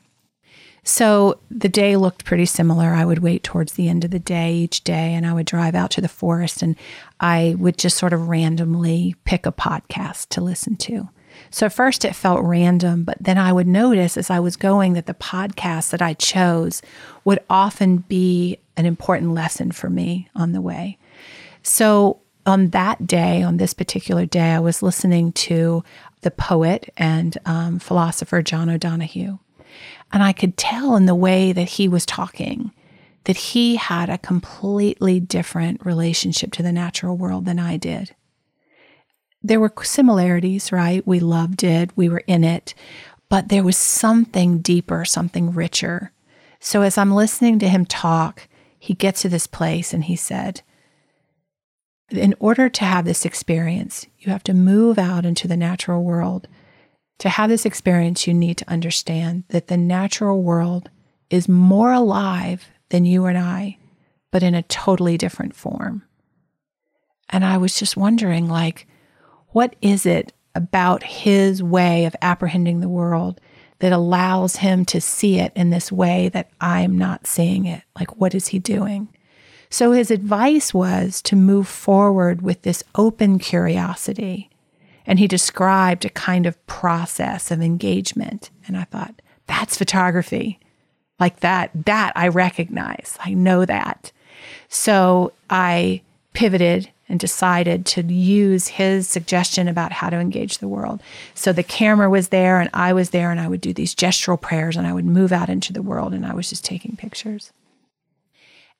[0.89, 2.91] So the day looked pretty similar.
[2.91, 5.75] I would wait towards the end of the day each day and I would drive
[5.75, 6.77] out to the forest and
[7.19, 11.09] I would just sort of randomly pick a podcast to listen to.
[11.51, 15.07] So first it felt random, but then I would notice as I was going that
[15.07, 16.83] the podcast that I chose
[17.25, 20.99] would often be an important lesson for me on the way.
[21.65, 25.83] So on that day, on this particular day, I was listening to
[26.21, 29.41] the poet and um, philosopher John O'Donohue.
[30.13, 32.73] And I could tell in the way that he was talking
[33.25, 38.15] that he had a completely different relationship to the natural world than I did.
[39.43, 41.05] There were similarities, right?
[41.07, 42.73] We loved it, we were in it,
[43.29, 46.13] but there was something deeper, something richer.
[46.61, 50.63] So as I'm listening to him talk, he gets to this place and he said,
[52.11, 56.47] in order to have this experience, you have to move out into the natural world
[57.19, 60.91] to have this experience, you need to understand that the natural world
[61.31, 63.79] is more alive than you and I,
[64.31, 66.03] but in a totally different form.
[67.31, 68.87] And I was just wondering, like,
[69.49, 73.41] what is it about his way of apprehending the world
[73.79, 77.83] that allows him to see it in this way that I'm not seeing it.
[77.99, 79.09] Like, what is he doing?
[79.69, 84.49] So, his advice was to move forward with this open curiosity.
[85.07, 88.51] And he described a kind of process of engagement.
[88.67, 90.59] And I thought, that's photography.
[91.19, 93.17] Like that, that I recognize.
[93.21, 94.13] I know that.
[94.69, 101.01] So I pivoted and decided to use his suggestion about how to engage the world.
[101.35, 104.41] So the camera was there and I was there and I would do these gestural
[104.41, 107.53] prayers and I would move out into the world and I was just taking pictures.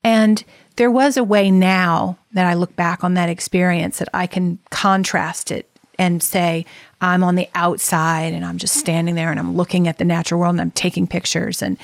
[0.03, 0.45] And
[0.77, 4.59] there was a way now that I look back on that experience that I can
[4.71, 6.67] contrast it and say,
[7.01, 8.81] I'm on the outside and I'm just mm.
[8.81, 11.63] standing there and I'm looking at the natural world and I'm taking pictures.
[11.63, 11.79] And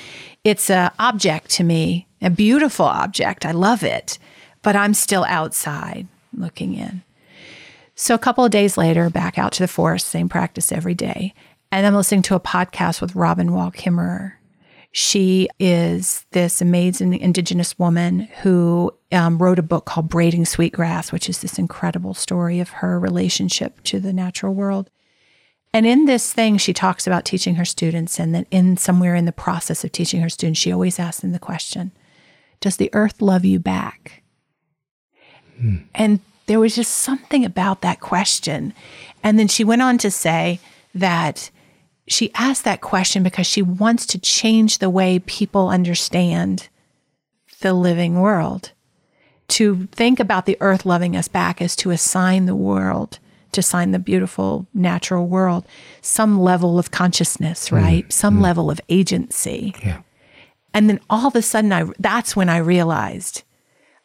[0.44, 3.46] it's an object to me, a beautiful object.
[3.46, 4.18] I love it,
[4.62, 7.02] but I'm still outside looking in.
[7.94, 11.34] So a couple of days later, back out to the forest, same practice every day.
[11.70, 14.34] And I'm listening to a podcast with Robin Wall Kimmerer.
[14.94, 21.30] She is this amazing indigenous woman who um, wrote a book called Braiding Sweetgrass, which
[21.30, 24.90] is this incredible story of her relationship to the natural world.
[25.72, 29.24] And in this thing, she talks about teaching her students, and that in somewhere in
[29.24, 31.92] the process of teaching her students, she always asks them the question
[32.60, 34.22] Does the earth love you back?
[35.58, 35.76] Hmm.
[35.94, 38.74] And there was just something about that question.
[39.22, 40.60] And then she went on to say
[40.94, 41.50] that
[42.08, 46.68] she asked that question because she wants to change the way people understand
[47.60, 48.72] the living world.
[49.48, 53.18] To think about the earth loving us back is to assign the world
[53.52, 55.64] to assign the beautiful natural world
[56.00, 57.76] some level of consciousness, mm-hmm.
[57.76, 58.08] right?
[58.08, 58.12] Mm.
[58.12, 58.42] Some mm.
[58.42, 59.74] level of agency.
[59.82, 60.00] Yeah.
[60.74, 63.42] And then all of a sudden I that's when I realized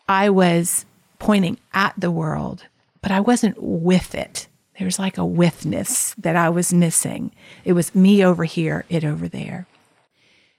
[0.08, 0.86] I was
[1.20, 2.66] pointing at the world,
[3.02, 4.48] but I wasn't with it.
[4.78, 7.32] There was like a withness that I was missing.
[7.66, 9.68] It was me over here, it over there.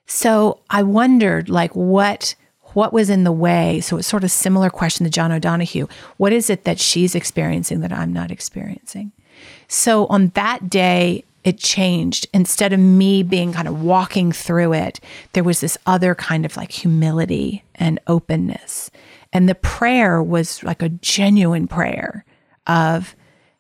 [0.07, 2.35] So I wondered like what
[2.74, 3.81] what was in the way?
[3.81, 5.87] So it's sort of similar question to John O'Donohue.
[6.18, 9.12] What is it that she's experiencing that I'm not experiencing?
[9.68, 12.26] So on that day, it changed.
[12.35, 15.00] Instead of me being kind of walking through it,
[15.33, 18.90] there was this other kind of like humility and openness.
[19.33, 22.24] And the prayer was like a genuine prayer
[22.66, 23.14] of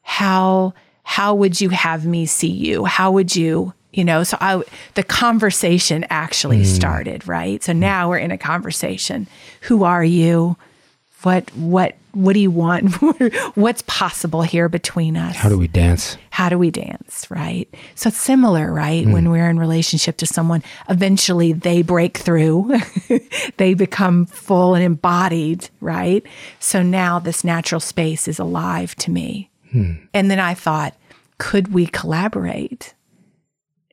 [0.08, 2.86] how how would you have me see you?
[2.86, 4.62] How would you you know so i
[4.94, 6.66] the conversation actually mm.
[6.66, 7.62] started right?
[7.62, 9.28] So now we're in a conversation.
[9.62, 10.56] Who are you?
[11.22, 12.94] What what what do you want?
[13.54, 15.36] What's possible here between us?
[15.36, 16.16] How do we dance?
[16.30, 17.68] How do we dance right?
[17.94, 19.04] So it's similar right?
[19.04, 19.12] Mm.
[19.12, 22.74] when we're in relationship to someone eventually they break through.
[23.58, 26.24] They become full and embodied right?
[26.60, 30.08] So now this natural space is alive to me mm.
[30.14, 30.94] and then i thought
[31.38, 32.94] could we collaborate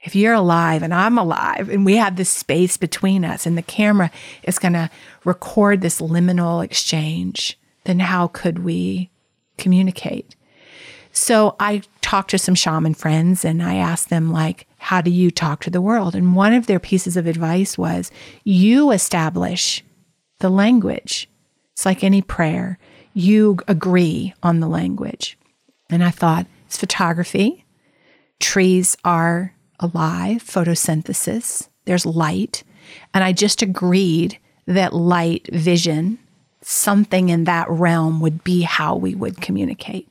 [0.05, 3.63] if you're alive and I'm alive and we have this space between us and the
[3.63, 4.11] camera
[4.43, 4.89] is going to
[5.25, 9.09] record this liminal exchange, then how could we
[9.57, 10.35] communicate?
[11.11, 15.31] So I talked to some shaman friends and I asked them like how do you
[15.31, 16.13] talk to the world?
[16.13, 18.11] And one of their pieces of advice was
[18.43, 19.83] you establish
[20.37, 21.27] the language.
[21.73, 22.77] It's like any prayer.
[23.15, 25.35] You agree on the language.
[25.89, 27.65] And I thought it's photography.
[28.39, 32.63] Trees are alive, photosynthesis, there's light.
[33.13, 36.19] And I just agreed that light, vision,
[36.61, 40.07] something in that realm would be how we would communicate.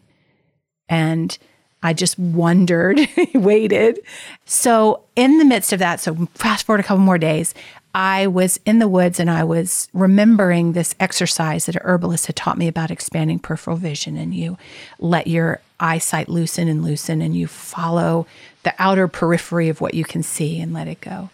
[0.89, 1.37] And
[1.83, 3.01] I just wondered,
[3.35, 4.01] waited.
[4.47, 7.55] So, in the midst of that, so fast forward a couple more days,
[7.95, 12.35] I was in the woods and I was remembering this exercise that a herbalist had
[12.35, 14.17] taught me about expanding peripheral vision.
[14.17, 14.59] And you
[14.99, 18.27] let your eyesight loosen and loosen, and you follow
[18.65, 21.31] the outer periphery of what you can see and let it go.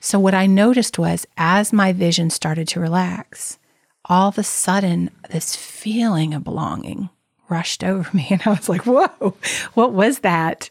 [0.00, 3.58] So, what I noticed was as my vision started to relax,
[4.04, 7.10] all of a sudden, this feeling of belonging
[7.48, 8.28] rushed over me.
[8.30, 9.36] And I was like, whoa,
[9.74, 10.70] what was that?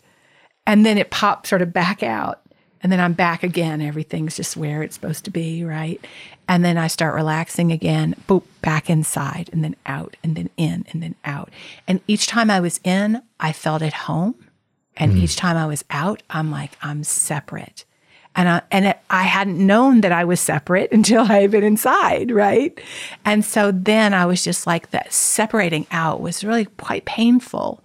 [0.65, 2.41] And then it popped sort of back out.
[2.87, 3.81] And then I'm back again.
[3.81, 5.99] Everything's just where it's supposed to be, right?
[6.47, 10.85] And then I start relaxing again, boop, back inside, and then out, and then in,
[10.93, 11.49] and then out.
[11.85, 14.35] And each time I was in, I felt at home.
[14.95, 15.17] And mm.
[15.17, 17.83] each time I was out, I'm like, I'm separate.
[18.37, 21.65] And I, and it, I hadn't known that I was separate until I had been
[21.65, 22.79] inside, right?
[23.25, 27.83] And so then I was just like that separating out was really quite painful.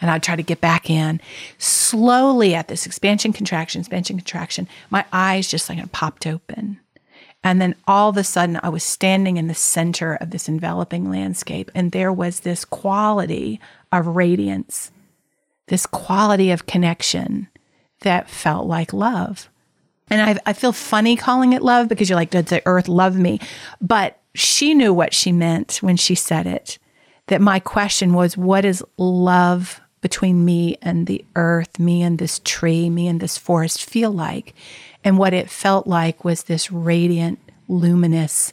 [0.00, 1.20] And I'd try to get back in.
[1.58, 6.78] Slowly at this expansion, contraction, expansion, contraction, my eyes just like popped open.
[7.42, 11.10] And then all of a sudden, I was standing in the center of this enveloping
[11.10, 13.60] landscape, and there was this quality
[13.92, 14.90] of radiance
[15.68, 17.48] this quality of connection
[18.00, 19.48] that felt like love.
[20.10, 23.16] And I, I feel funny calling it love because you're like, does the earth love
[23.16, 23.40] me?
[23.80, 26.78] But she knew what she meant when she said it.
[27.26, 32.40] That my question was, what is love between me and the earth, me and this
[32.44, 34.54] tree, me and this forest feel like?
[35.04, 37.38] And what it felt like was this radiant,
[37.68, 38.52] luminous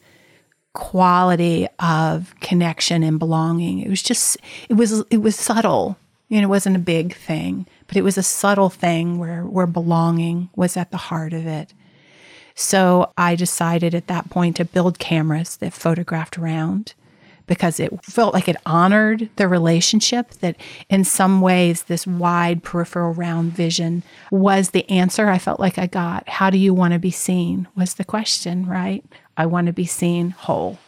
[0.73, 3.79] quality of connection and belonging.
[3.79, 4.37] It was just,
[4.69, 5.97] it was, it was subtle.
[6.27, 9.67] You know, it wasn't a big thing, but it was a subtle thing where, where
[9.67, 11.73] belonging was at the heart of it.
[12.55, 16.93] So I decided at that point to build cameras that photographed around
[17.47, 20.55] because it felt like it honored the relationship that
[20.89, 25.87] in some ways this wide peripheral round vision was the answer I felt like I
[25.87, 26.27] got.
[26.27, 29.03] How do you want to be seen was the question, right?
[29.37, 30.79] I want to be seen whole.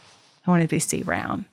[0.46, 1.46] I want to be seen round.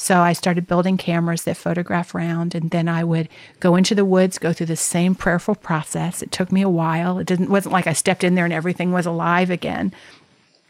[0.00, 3.28] So I started building cameras that photograph round, and then I would
[3.60, 6.22] go into the woods, go through the same prayerful process.
[6.22, 7.18] It took me a while.
[7.18, 9.92] It didn't wasn't like I stepped in there and everything was alive again.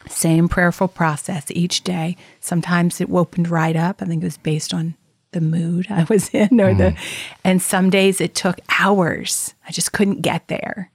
[0.09, 2.17] Same prayerful process each day.
[2.39, 4.01] Sometimes it opened right up.
[4.01, 4.95] I think it was based on
[5.31, 6.77] the mood I was in, or mm.
[6.77, 6.97] the,
[7.43, 9.53] and some days it took hours.
[9.67, 10.91] I just couldn't get there,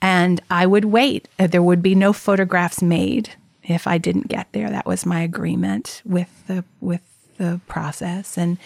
[0.00, 1.28] and I would wait.
[1.38, 3.30] There would be no photographs made
[3.64, 4.70] if I didn't get there.
[4.70, 7.02] That was my agreement with the with
[7.38, 8.38] the process.
[8.38, 8.58] And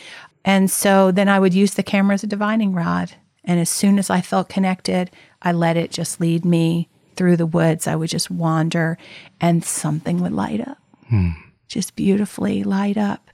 [0.45, 3.13] and so then I would use the camera as a divining rod.
[3.45, 5.11] And as soon as I felt connected,
[5.41, 6.89] I let it just lead me
[7.19, 7.87] through the woods.
[7.87, 8.97] I would just wander
[9.41, 10.79] and something would light up.
[11.09, 11.31] Hmm.
[11.67, 13.31] Just beautifully light up.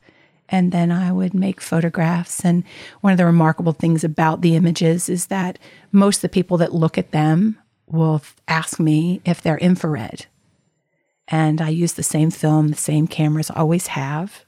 [0.49, 2.45] And then I would make photographs.
[2.45, 2.65] And
[3.01, 5.59] one of the remarkable things about the images is that
[5.93, 10.27] most of the people that look at them will ask me if they're infrared.
[11.29, 14.45] And I use the same film, the same cameras, always have.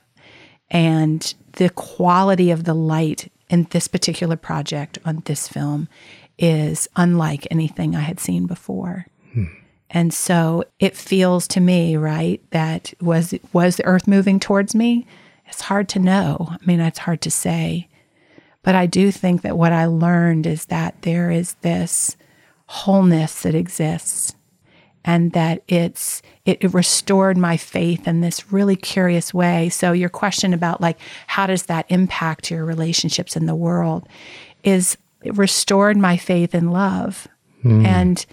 [0.70, 5.89] And the quality of the light in this particular project on this film
[6.39, 9.07] is unlike anything I had seen before.
[9.91, 15.07] And so it feels to me, right, that was was the earth moving towards me?
[15.47, 16.49] It's hard to know.
[16.51, 17.89] I mean, it's hard to say.
[18.62, 22.16] But I do think that what I learned is that there is this
[22.66, 24.34] wholeness that exists
[25.05, 30.09] and that it's it, it, restored my faith in this really curious way so your
[30.09, 34.09] question about like how does that impact your relationships in the world
[34.64, 37.28] is it restored my faith in love
[37.64, 37.87] mm.
[37.87, 38.26] and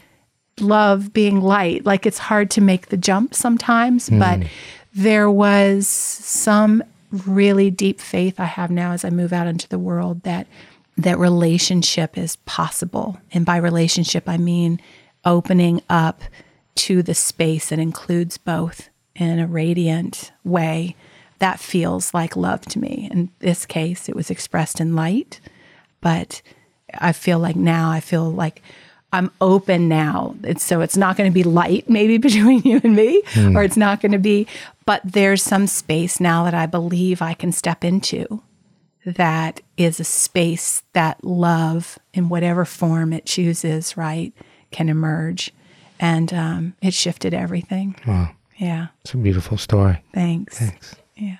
[0.60, 4.20] love being light like it's hard to make the jump sometimes mm.
[4.20, 4.48] but
[4.94, 6.84] there was some
[7.26, 10.48] really deep faith i have now as i move out into the world that
[10.96, 14.80] that relationship is possible and by relationship i mean
[15.26, 16.22] opening up
[16.76, 20.96] to the space that includes both in a radiant way,
[21.40, 23.08] that feels like love to me.
[23.12, 25.40] In this case, it was expressed in light,
[26.02, 26.42] but
[27.00, 28.62] I feel like now I feel like
[29.14, 30.36] I'm open now.
[30.44, 33.56] It's, so it's not going to be light maybe between you and me, mm.
[33.56, 34.48] or it's not going to be,
[34.86, 38.42] but there's some space now that I believe I can step into
[39.06, 44.34] that is a space that love, in whatever form it chooses, right,
[44.72, 45.54] can emerge
[46.00, 47.96] and um, it shifted everything.
[48.06, 48.32] Wow.
[48.58, 48.88] Yeah.
[49.02, 50.02] It's a beautiful story.
[50.14, 50.60] Thanks.
[50.60, 50.96] Thanks.
[51.16, 51.38] Yeah.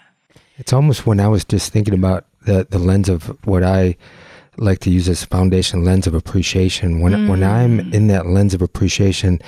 [0.58, 3.98] It's almost when I was just thinking about the, the lens of what I
[4.58, 7.02] like to use as foundation lens of appreciation.
[7.02, 7.30] When mm.
[7.30, 9.40] when I'm in that lens of appreciation,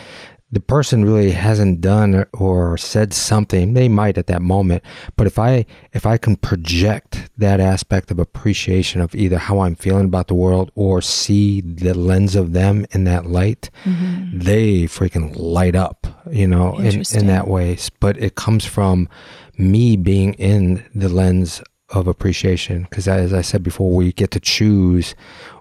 [0.51, 4.83] the person really hasn't done or said something they might at that moment
[5.15, 9.75] but if i if i can project that aspect of appreciation of either how i'm
[9.75, 14.39] feeling about the world or see the lens of them in that light mm-hmm.
[14.39, 19.09] they freaking light up you know in, in that way but it comes from
[19.57, 24.39] me being in the lens of appreciation because as i said before we get to
[24.39, 25.13] choose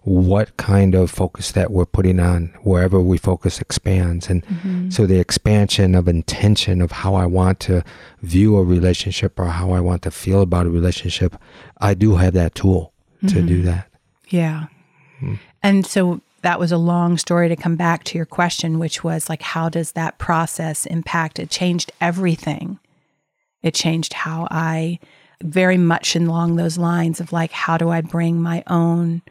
[0.05, 4.89] what kind of focus that we're putting on wherever we focus expands and mm-hmm.
[4.89, 7.85] so the expansion of intention of how i want to
[8.23, 11.37] view a relationship or how i want to feel about a relationship
[11.79, 13.29] i do have that tool mm-hmm.
[13.29, 13.67] to do mm-hmm.
[13.67, 13.91] that
[14.31, 14.67] yeah
[15.21, 15.35] mm-hmm.
[15.63, 19.29] and so that was a long story to come back to your question which was
[19.29, 22.79] like how does that process impact it changed everything
[23.63, 24.99] it changed how i
[25.43, 29.23] very much along those lines of like how do i bring my own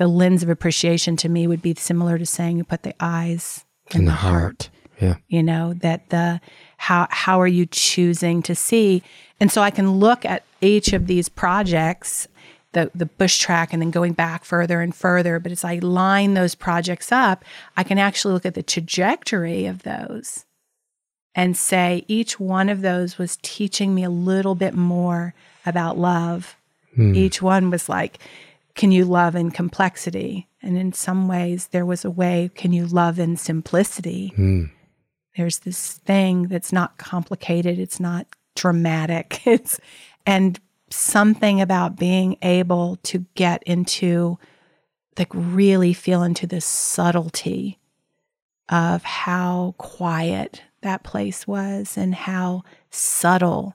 [0.00, 3.66] the lens of appreciation to me would be similar to saying you put the eyes
[3.90, 4.32] in, in the, the heart.
[4.32, 4.70] heart.
[4.98, 5.16] Yeah.
[5.28, 6.40] You know, that the
[6.78, 9.02] how how are you choosing to see?
[9.40, 12.28] And so I can look at each of these projects,
[12.72, 16.32] the the bush track and then going back further and further, but as I line
[16.32, 17.44] those projects up,
[17.76, 20.46] I can actually look at the trajectory of those
[21.34, 26.56] and say each one of those was teaching me a little bit more about love.
[26.94, 27.14] Hmm.
[27.14, 28.18] Each one was like
[28.74, 30.48] can you love in complexity?
[30.62, 34.32] And in some ways, there was a way, can you love in simplicity?
[34.38, 34.70] Mm.
[35.36, 39.42] There's this thing that's not complicated, it's not dramatic.
[39.46, 39.80] It's
[40.26, 40.58] and
[40.90, 44.38] something about being able to get into
[45.18, 47.78] like really feel into the subtlety
[48.68, 53.74] of how quiet that place was and how subtle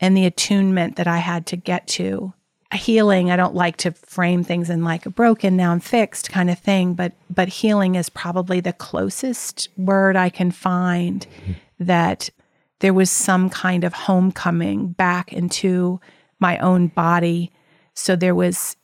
[0.00, 2.32] and the attunement that I had to get to.
[2.72, 6.48] Healing, I don't like to frame things in like a broken, now I'm fixed kind
[6.48, 11.52] of thing, but but healing is probably the closest word I can find mm-hmm.
[11.80, 12.30] that
[12.78, 16.00] there was some kind of homecoming back into
[16.38, 17.50] my own body.
[17.94, 18.76] So there was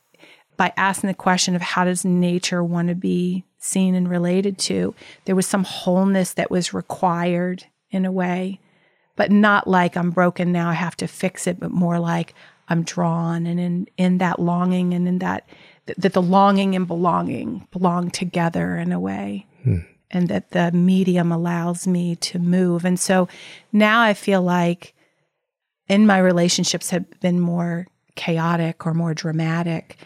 [0.57, 4.95] by asking the question of how does nature want to be seen and related to,
[5.25, 8.61] there was some wholeness that was required in a way,
[9.17, 12.35] but not like I'm broken now, I have to fix it, but more like
[12.69, 15.49] I'm drawn and in, in that longing and in that,
[15.87, 19.47] that the longing and belonging belong together in a way.
[19.63, 19.79] Hmm.
[20.09, 22.85] And that the medium allows me to move.
[22.85, 23.29] And so
[23.73, 24.95] now I feel like
[25.89, 29.99] in my relationships have been more chaotic or more dramatic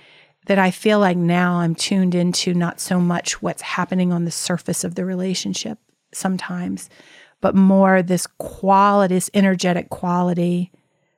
[0.50, 4.32] that I feel like now I'm tuned into not so much what's happening on the
[4.32, 5.78] surface of the relationship
[6.12, 6.90] sometimes,
[7.40, 10.72] but more this quality, this energetic quality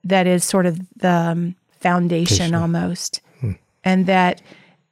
[0.04, 3.22] that is sort of the um, foundation almost.
[3.40, 3.52] Hmm.
[3.82, 4.42] And that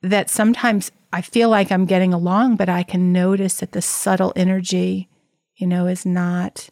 [0.00, 4.32] that sometimes I feel like I'm getting along, but I can notice that the subtle
[4.36, 5.10] energy,
[5.56, 6.70] you know, is not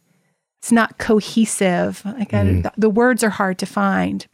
[0.62, 2.02] it's not cohesive.
[2.06, 2.64] Like mm.
[2.64, 4.26] I, the words are hard to find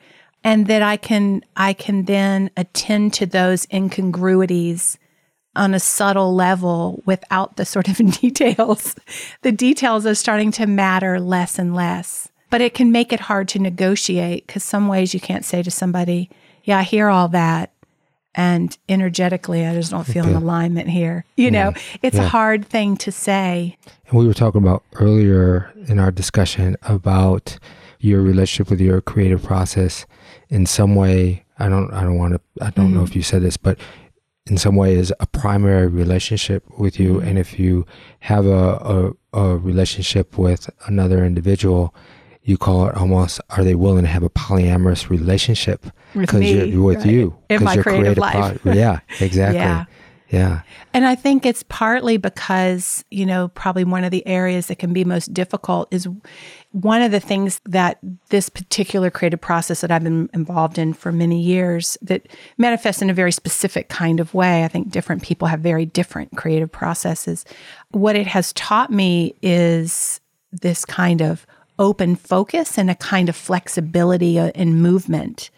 [0.45, 4.99] and that I can I can then attend to those incongruities
[5.57, 8.95] on a subtle level without the sort of details.
[9.43, 12.29] The details are starting to matter less and less.
[12.51, 15.71] But it can make it hard to negotiate because some ways you can't say to
[15.73, 16.31] somebody,
[16.63, 17.73] "Yeah, I hear all that."
[18.37, 21.25] And energetically, I just don't feel an alignment here.
[21.37, 21.73] You know,
[22.03, 22.25] it's yeah.
[22.25, 23.77] a hard thing to say.
[24.09, 27.59] And we were talking about earlier in our discussion about
[28.01, 30.05] your relationship with your creative process
[30.49, 32.97] in some way i don't i don't want to i don't mm-hmm.
[32.97, 33.79] know if you said this but
[34.47, 37.29] in some way is a primary relationship with you mm-hmm.
[37.29, 37.87] and if you
[38.21, 41.95] have a, a, a relationship with another individual
[42.43, 46.99] you call it almost are they willing to have a polyamorous relationship because you're with
[46.99, 47.07] right.
[47.07, 49.85] you in my creative, creative life yeah exactly yeah
[50.35, 50.63] yeah.
[50.93, 54.93] And I think it's partly because, you know, probably one of the areas that can
[54.93, 56.09] be most difficult is
[56.75, 57.99] one of the things that
[58.31, 62.27] this particular creative process that I've been involved in for many years that
[62.59, 64.65] manifests in a very specific kind of way.
[64.65, 67.45] I think different people have very different creative processes.
[67.93, 70.21] What it has taught me is
[70.51, 71.47] this kind of
[71.79, 75.51] open focus and a kind of flexibility uh, and movement.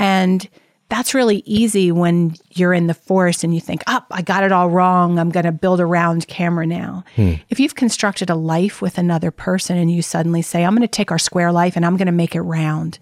[0.00, 0.48] And
[0.88, 4.52] that's really easy when you're in the forest and you think, oh, I got it
[4.52, 5.18] all wrong.
[5.18, 7.04] I'm going to build a round camera now.
[7.14, 7.34] Hmm.
[7.50, 10.88] If you've constructed a life with another person and you suddenly say, I'm going to
[10.88, 12.98] take our square life and I'm going to make it round,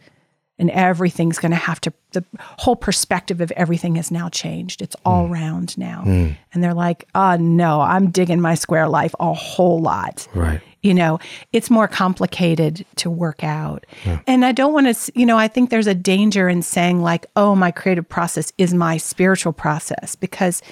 [0.58, 4.80] and everything's going to have to, the whole perspective of everything has now changed.
[4.80, 5.32] It's all hmm.
[5.34, 6.02] round now.
[6.02, 6.30] Hmm.
[6.52, 10.26] And they're like, oh, no, I'm digging my square life a whole lot.
[10.34, 11.18] Right you know
[11.52, 14.20] it's more complicated to work out yeah.
[14.26, 17.26] and i don't want to you know i think there's a danger in saying like
[17.34, 20.62] oh my creative process is my spiritual process because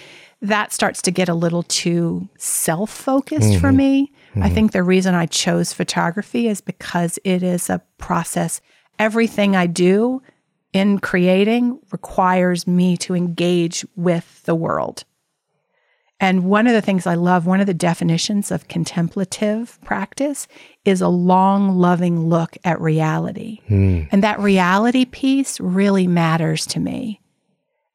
[0.40, 3.60] that starts to get a little too self-focused mm-hmm.
[3.60, 4.42] for me mm-hmm.
[4.44, 8.60] i think the reason i chose photography is because it is a process
[9.00, 10.22] everything i do
[10.72, 15.04] in creating requires me to engage with the world
[16.20, 20.46] and one of the things I love, one of the definitions of contemplative practice
[20.84, 23.60] is a long, loving look at reality.
[23.68, 24.08] Mm.
[24.12, 27.20] And that reality piece really matters to me.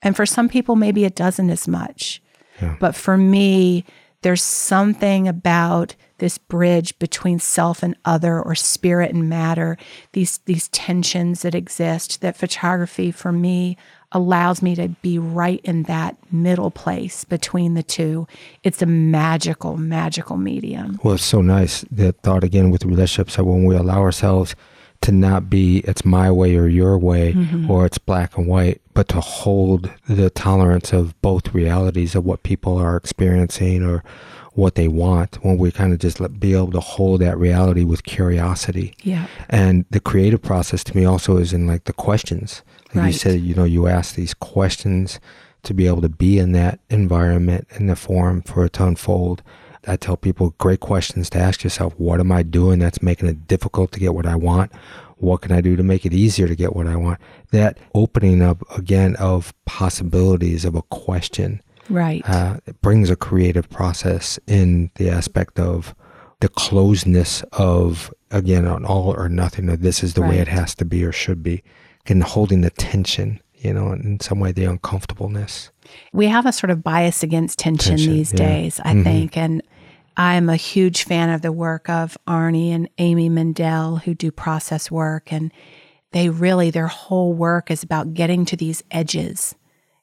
[0.02, 2.22] And for some people, maybe it doesn't as much.
[2.62, 2.76] Yeah.
[2.80, 3.86] But for me,
[4.22, 9.78] there's something about this bridge between self and other or spirit and matter,
[10.12, 13.78] these, these tensions that exist that photography for me
[14.12, 18.28] allows me to be right in that middle place between the two.
[18.64, 21.00] It's a magical, magical medium.
[21.04, 24.56] Well, it's so nice that thought again with relationships that when we allow ourselves
[25.02, 27.70] to not be it's my way or your way mm-hmm.
[27.72, 32.44] or it's black and white, but to hold the tolerance of both realities of what
[32.44, 34.04] people are experiencing or
[34.54, 37.84] what they want when we kind of just let, be able to hold that reality
[37.84, 38.94] with curiosity.
[39.04, 39.28] Yeah.
[39.50, 42.64] And the creative process to me also is in like the questions.
[42.88, 43.08] Like right.
[43.08, 45.20] you said, you know, you ask these questions
[45.64, 49.44] to be able to be in that environment in the forum for it to unfold.
[49.88, 51.94] I tell people great questions to ask yourself.
[51.98, 54.72] What am I doing that's making it difficult to get what I want?
[55.18, 57.20] What can I do to make it easier to get what I want?
[57.52, 61.62] That opening up again of possibilities of a question.
[61.90, 62.28] Right.
[62.28, 65.96] Uh, it brings a creative process in the aspect of
[66.40, 70.30] the closeness of, again, on all or nothing, or this is the right.
[70.30, 71.64] way it has to be or should be,
[72.06, 75.72] and holding the tension, you know, in some way, the uncomfortableness.
[76.14, 78.38] We have a sort of bias against tension, tension these yeah.
[78.38, 79.04] days, I mm-hmm.
[79.04, 79.38] think.
[79.38, 79.62] And
[80.16, 84.90] I'm a huge fan of the work of Arnie and Amy Mindell, who do process
[84.92, 85.34] work.
[85.34, 85.52] And
[86.12, 89.56] they really, their whole work is about getting to these edges.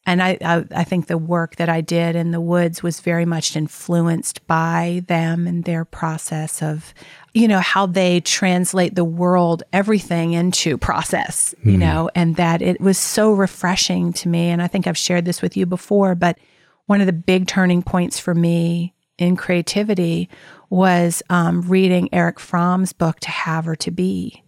[0.07, 3.27] And I, I, I, think the work that I did in the woods was very
[3.27, 6.95] much influenced by them and their process of,
[7.35, 11.71] you know, how they translate the world, everything into process, mm-hmm.
[11.71, 14.49] you know, and that it was so refreshing to me.
[14.49, 16.39] And I think I've shared this with you before, but
[16.87, 20.29] one of the big turning points for me in creativity
[20.71, 24.45] was um, reading Erich Fromm's book, To Have or To Be.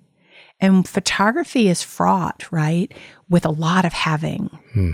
[0.61, 2.93] And photography is fraught, right,
[3.29, 4.47] with a lot of having.
[4.73, 4.93] Hmm.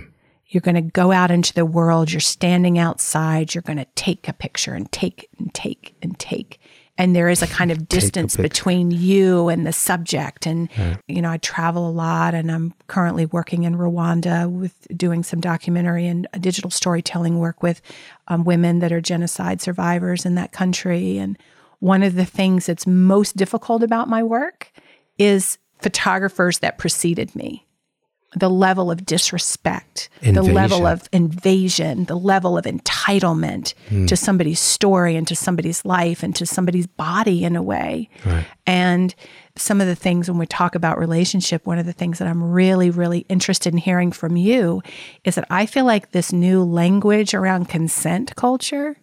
[0.48, 4.28] You're going to go out into the world, you're standing outside, you're going to take
[4.28, 6.60] a picture and take and take and take.
[6.96, 10.46] And there is a kind of distance between you and the subject.
[10.46, 10.96] And yeah.
[11.08, 15.40] you know i travel a lot and i'm currently working in rwanda with doing some
[15.40, 17.82] documentary and digital storytelling work with
[18.28, 21.18] um, women that are genocide survivors in that country.
[21.18, 21.38] And
[21.80, 24.72] one of the things that's most difficult about my work
[25.18, 27.63] is photographers that preceded me
[28.36, 30.34] the level of disrespect, invasion.
[30.34, 34.06] the level of invasion, the level of entitlement mm.
[34.08, 38.08] to somebody's story and to somebody's life and to somebody's body in a way.
[38.26, 38.46] Right.
[38.66, 39.14] And
[39.56, 42.42] some of the things when we talk about relationship, one of the things that I'm
[42.42, 44.82] really, really interested in hearing from you
[45.22, 48.96] is that I feel like this new language around consent culture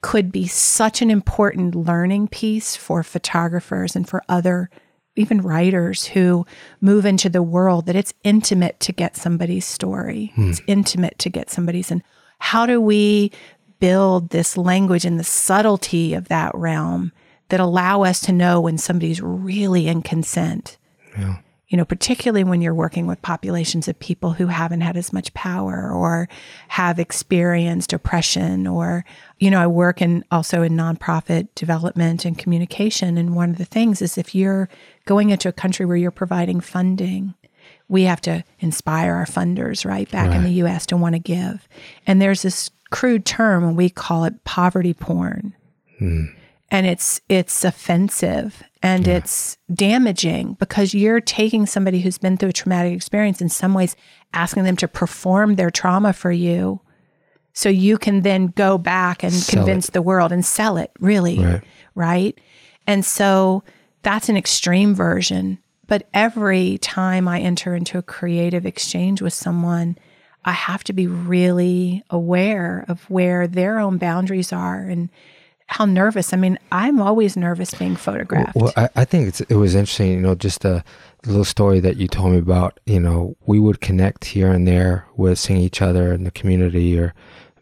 [0.00, 4.70] could be such an important learning piece for photographers and for other
[5.18, 6.46] even writers who
[6.80, 10.32] move into the world that it's intimate to get somebody's story.
[10.34, 10.50] Hmm.
[10.50, 12.02] It's intimate to get somebody's and
[12.40, 13.32] how do we
[13.80, 17.12] build this language and the subtlety of that realm
[17.48, 20.76] that allow us to know when somebody's really in consent?
[21.18, 21.38] Yeah
[21.68, 25.34] you know, particularly when you're working with populations of people who haven't had as much
[25.34, 26.26] power or
[26.68, 29.04] have experienced oppression or,
[29.38, 33.18] you know, I work in also in nonprofit development and communication.
[33.18, 34.70] And one of the things is if you're
[35.08, 37.34] going into a country where you're providing funding,
[37.88, 40.36] we have to inspire our funders, right, back right.
[40.36, 41.66] in the US to want to give.
[42.06, 45.54] And there's this crude term, and we call it poverty porn.
[45.98, 46.26] Hmm
[46.70, 49.16] and it's it's offensive and yeah.
[49.16, 53.96] it's damaging because you're taking somebody who's been through a traumatic experience in some ways
[54.32, 56.80] asking them to perform their trauma for you
[57.52, 59.92] so you can then go back and sell convince it.
[59.92, 61.64] the world and sell it really right.
[61.94, 62.40] right
[62.86, 63.62] and so
[64.02, 69.96] that's an extreme version but every time i enter into a creative exchange with someone
[70.44, 75.08] i have to be really aware of where their own boundaries are and
[75.70, 76.32] how nervous.
[76.32, 78.56] I mean, I'm always nervous being photographed.
[78.56, 80.82] Well, I, I think it was interesting, you know, just the,
[81.26, 85.06] little story that you told me about, you know, we would connect here and there
[85.16, 87.14] with seeing each other in the community or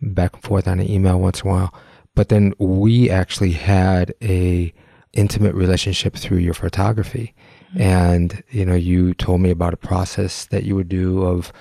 [0.02, 1.74] back and forth on an email once in a while.
[2.14, 4.72] But then we actually had a
[5.16, 7.34] intimate relationship through your photography.
[7.70, 7.80] Mm-hmm.
[7.80, 11.52] And, you know, you told me about a process that you would do of,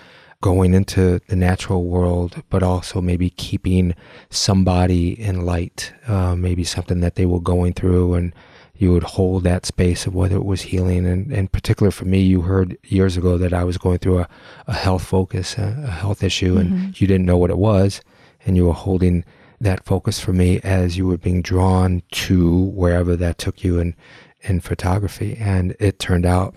[0.42, 3.96] going into the natural world, but also maybe keeping
[4.30, 8.32] somebody in light, uh, maybe something that they were going through, and
[8.78, 11.08] you would hold that space of whether it was healing.
[11.08, 14.28] And in particular, for me, you heard years ago that I was going through a,
[14.68, 16.90] a health focus, a, a health issue, and mm-hmm.
[16.94, 18.02] you didn't know what it was,
[18.46, 19.26] and you were holding
[19.62, 23.96] that focus for me as you were being drawn to wherever that took you in
[24.42, 25.36] in photography.
[25.40, 26.56] And it turned out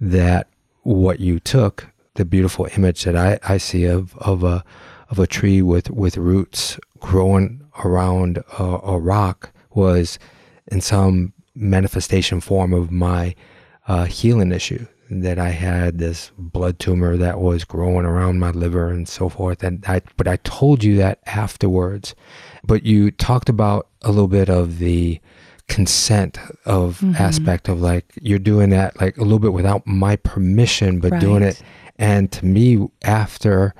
[0.00, 0.48] that
[0.82, 4.64] what you took the beautiful image that I, I see of, of a
[5.08, 10.18] of a tree with, with roots growing around a, a rock was
[10.66, 13.34] in some manifestation form of my
[13.86, 18.90] uh, healing issue that I had this blood tumor that was growing around my liver
[18.90, 19.62] and so forth.
[19.62, 22.14] And I, but I told you that afterwards.
[22.64, 25.20] But you talked about a little bit of the
[25.68, 27.14] consent of mm-hmm.
[27.16, 31.20] aspect of like you're doing that like a little bit without my permission, but right.
[31.20, 31.62] doing it
[31.98, 33.74] and to me, after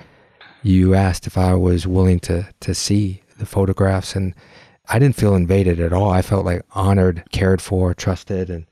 [0.63, 4.35] you asked if I was willing to to see the photographs, and
[4.89, 6.11] I didn't feel invaded at all.
[6.11, 8.67] I felt like honored, cared for, trusted, and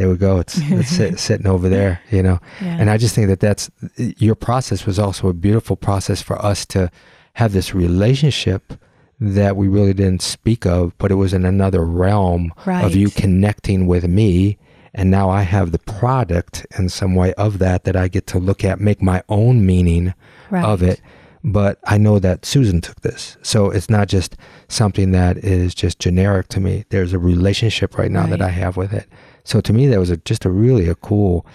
[0.00, 0.38] there we go.
[0.38, 2.40] It's, it's sit, sitting over there, you know.
[2.62, 2.78] Yeah.
[2.80, 6.64] And I just think that that's your process was also a beautiful process for us
[6.66, 6.90] to
[7.34, 8.72] have this relationship
[9.20, 12.82] that we really didn't speak of, but it was in another realm Right.
[12.82, 14.56] of you connecting with me.
[14.94, 18.38] And now I have the product in some way of that that I get to
[18.38, 20.14] look at, make my own meaning
[20.48, 20.64] Right.
[20.64, 21.02] of it.
[21.44, 23.36] But I know that Susan took this.
[23.42, 24.34] So it's not just
[24.68, 26.84] something that is just generic to me.
[26.88, 29.06] There's a relationship right now that I have with it.
[29.44, 31.46] So to me, that was a, just a really a cool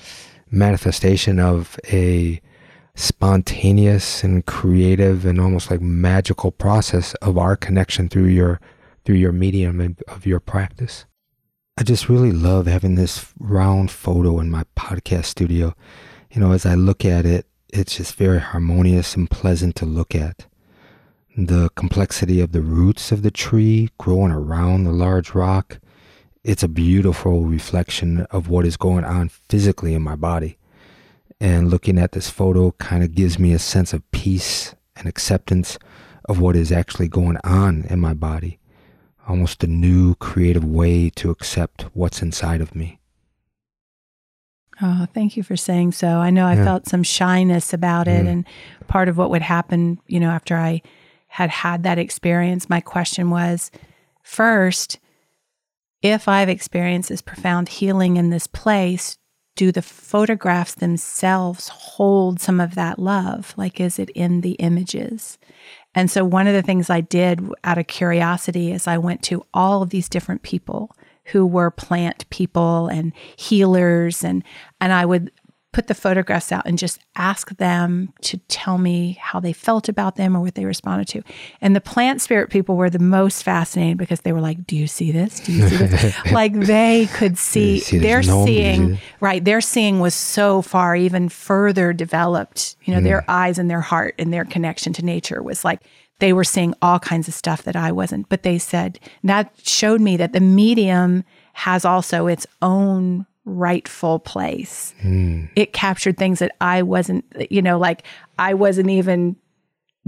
[0.51, 2.41] manifestation of a
[2.95, 8.59] spontaneous and creative and almost like magical process of our connection through your
[9.03, 11.05] through your medium and of your practice.
[11.77, 15.75] I just really love having this round photo in my podcast studio.
[16.31, 20.15] You know, as I look at it, it's just very harmonious and pleasant to look
[20.15, 20.47] at.
[21.37, 25.79] The complexity of the roots of the tree growing around the large rock,
[26.45, 30.57] it's a beautiful reflection of what is going on physically in my body.
[31.41, 35.79] And looking at this photo kind of gives me a sense of peace and acceptance
[36.25, 38.59] of what is actually going on in my body.
[39.27, 42.99] Almost a new creative way to accept what's inside of me.
[44.81, 46.19] Oh, thank you for saying so.
[46.19, 46.65] I know I Yeah.
[46.65, 48.25] felt some shyness about it.
[48.25, 48.29] Mm.
[48.29, 48.45] And
[48.87, 50.83] part of what would happen, you know, after I
[51.27, 53.71] had had that experience, my question was
[54.21, 54.99] first,
[56.05, 59.17] if I've experienced this profound healing in this place,
[59.55, 63.55] do the photographs themselves hold some of that love?
[63.57, 65.39] Like, is it in the images?
[65.95, 69.45] And so, one of the things I did out of curiosity is I went to
[69.53, 70.95] all of these different people
[71.25, 74.43] who were plant people and healers, and
[74.79, 75.31] and I would
[75.75, 80.15] put the photographs out and just ask them to tell me how they felt about
[80.15, 81.21] them or what they responded to.
[81.59, 84.87] And the plant spirit people were the most fascinating because they were like, "Do you
[84.87, 85.41] see this?
[85.41, 90.13] Do you see this?" like they could see, see they're seeing right their seeing was
[90.13, 94.93] so far even further developed you know their eyes and their heart and their connection
[94.93, 95.81] to nature was like
[96.19, 100.01] they were seeing all kinds of stuff that i wasn't but they said that showed
[100.01, 101.23] me that the medium
[101.53, 105.45] has also its own rightful place hmm.
[105.55, 108.03] it captured things that i wasn't you know like
[108.39, 109.35] i wasn't even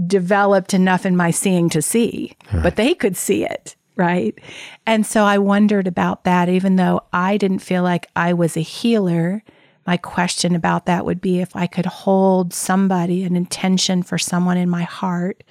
[0.06, 3.74] developed enough in my seeing to see, but they could see it.
[3.96, 4.38] Right.
[4.86, 8.60] And so I wondered about that, even though I didn't feel like I was a
[8.60, 9.42] healer.
[9.88, 14.56] My question about that would be if I could hold somebody, an intention for someone
[14.56, 15.42] in my heart,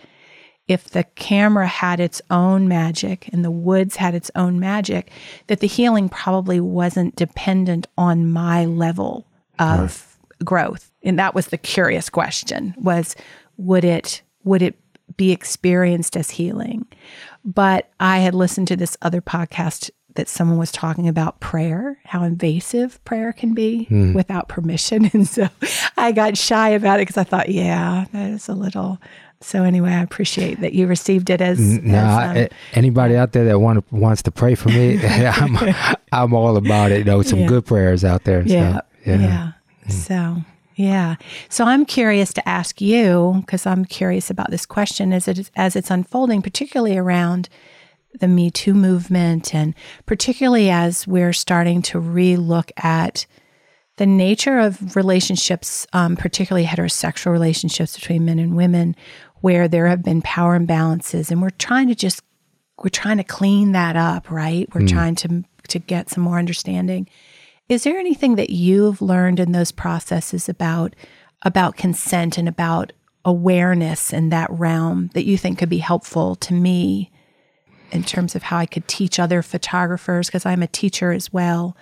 [0.68, 5.12] if the camera had its own magic and the woods had its own magic,
[5.48, 9.26] that the healing probably wasn't dependent on my level
[9.60, 10.92] of growth.
[11.04, 13.16] And that was the curious question was
[13.58, 14.78] would it would it
[15.16, 16.86] be experienced as healing?
[17.46, 22.24] But I had listened to this other podcast that someone was talking about prayer, how
[22.24, 24.14] invasive prayer can be hmm.
[24.14, 25.10] without permission.
[25.14, 25.48] And so
[25.96, 29.00] I got shy about it because I thought, yeah, that is a little.
[29.42, 33.34] So anyway, I appreciate that you received it as, No, as, um, I- anybody out
[33.34, 35.58] there that want wants to pray for me, I'm
[36.12, 37.00] I'm all about it.
[37.00, 37.48] You know, some Yeah.
[37.48, 38.40] good prayers out there.
[38.40, 38.86] and yeah, stuff.
[39.06, 39.52] yeah.
[39.90, 40.36] So
[40.76, 41.16] yeah.
[41.50, 45.76] So I'm curious to ask you because I'm curious about this question as it as
[45.76, 47.48] it's unfolding, particularly around
[48.20, 49.76] the Me Too movement, and
[50.08, 53.28] particularly as we're starting to relook at
[53.98, 58.96] the nature of relationships, um, particularly heterosexual relationships between men and women,
[59.42, 62.22] where there have been power imbalances, and we're trying to just
[62.84, 64.68] we're trying to clean that up, right?
[64.74, 64.90] We're mm.
[64.90, 67.08] trying to to get some more understanding.
[67.70, 70.96] Is there anything that you've learned in those processes about
[71.44, 72.94] about consent and about
[73.26, 77.12] awareness in that realm that you think could be helpful to me
[77.92, 81.76] in terms of how I could teach other photographers because I'm a teacher as well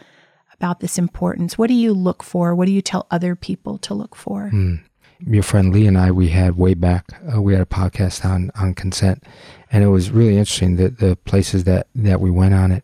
[0.53, 1.58] about this importance.
[1.58, 2.56] What do you look for?
[2.56, 4.49] What do you tell other people to look for?
[4.49, 4.76] Hmm.
[5.20, 8.51] Your friend Lee and I, we had way back, uh, we had a podcast on
[8.59, 9.24] on consent,
[9.72, 12.84] and it was really interesting that the places that that we went on it.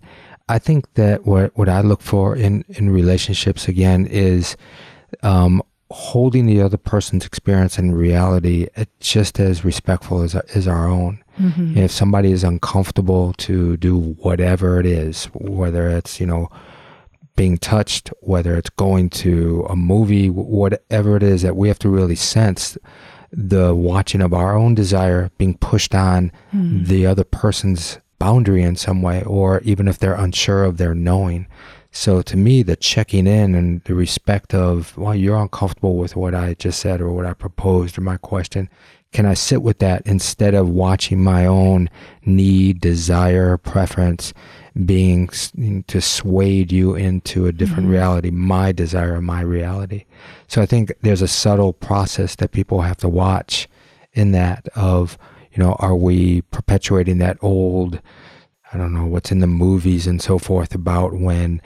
[0.50, 4.58] I think that what what I look for in in relationships again is
[5.24, 5.62] um,
[5.92, 11.24] holding the other person's experience and reality uh, just as respectful as as our own.
[11.38, 16.50] And if somebody is uncomfortable to do whatever it is, whether it's you know
[17.42, 21.89] being touched, whether it's going to a movie, whatever it is that we have to
[21.89, 22.78] really sense
[23.32, 26.84] the watching of our own desire being pushed on hmm.
[26.84, 31.48] the other person's boundary in some way, or even if they're unsure of their knowing.
[31.92, 36.36] So to me, the checking in and the respect of, well, you're uncomfortable with what
[36.36, 38.70] I just said or what I proposed or my question.
[39.14, 41.89] Can I sit with that instead of watching my own
[42.24, 44.32] need, desire, preference
[44.86, 45.28] being
[45.88, 47.92] to sway you into a different mm-hmm.
[47.92, 50.06] reality, my desire, my reality?
[50.48, 53.68] So I think there's a subtle process that people have to watch
[54.14, 55.18] in that of
[55.54, 58.02] You know, are we perpetuating that old,
[58.74, 61.62] I don't know, what's in the movies and so forth about when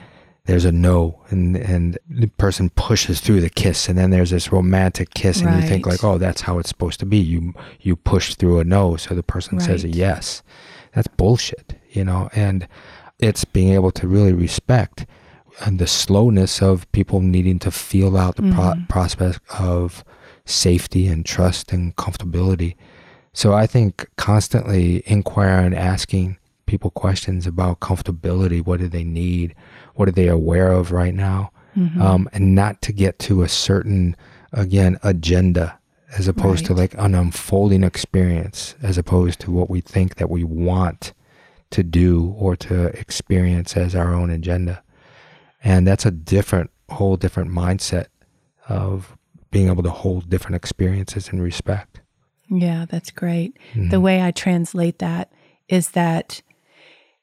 [0.46, 4.52] there's a no and and the person pushes through the kiss and then there's this
[4.52, 7.18] romantic kiss and you think like oh that's how it's supposed to be.
[7.18, 10.42] You you push through a no so the person says a yes.
[10.94, 12.66] That's bullshit you know and
[13.18, 15.06] it's being able to really respect
[15.64, 18.84] and the slowness of people needing to feel out the Mm-hmm.
[18.84, 20.04] prospect of
[20.44, 22.76] safety and trust and comfortability
[23.32, 26.36] so i think constantly inquiring and asking
[26.66, 29.54] people questions about comfortability what do they need
[29.94, 32.00] what are they aware of right now Mm-hmm.
[32.00, 34.16] um, and not to get to a certain
[34.54, 35.78] again agenda
[36.16, 40.42] as opposed to like an unfolding experience as opposed to what we think that we
[40.42, 41.12] want
[41.70, 44.82] to do or to experience as our own agenda
[45.62, 48.06] and that's a different whole different mindset
[48.68, 49.16] of
[49.50, 52.00] being able to hold different experiences in respect
[52.48, 53.58] Yeah, that's great.
[53.72, 53.90] Mm-hmm.
[53.90, 55.32] The way I translate that
[55.68, 56.42] is that,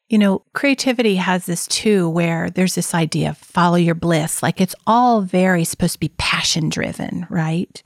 [0.10, 4.44] you know, creativity has this too, where there's this idea of follow your bliss.
[4.44, 7.82] Like it's all very supposed to be passion driven, right?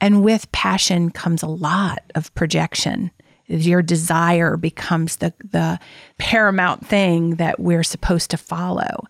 [0.00, 3.12] And with passion comes a lot of projection.
[3.60, 5.78] Your desire becomes the, the
[6.18, 9.04] paramount thing that we're supposed to follow.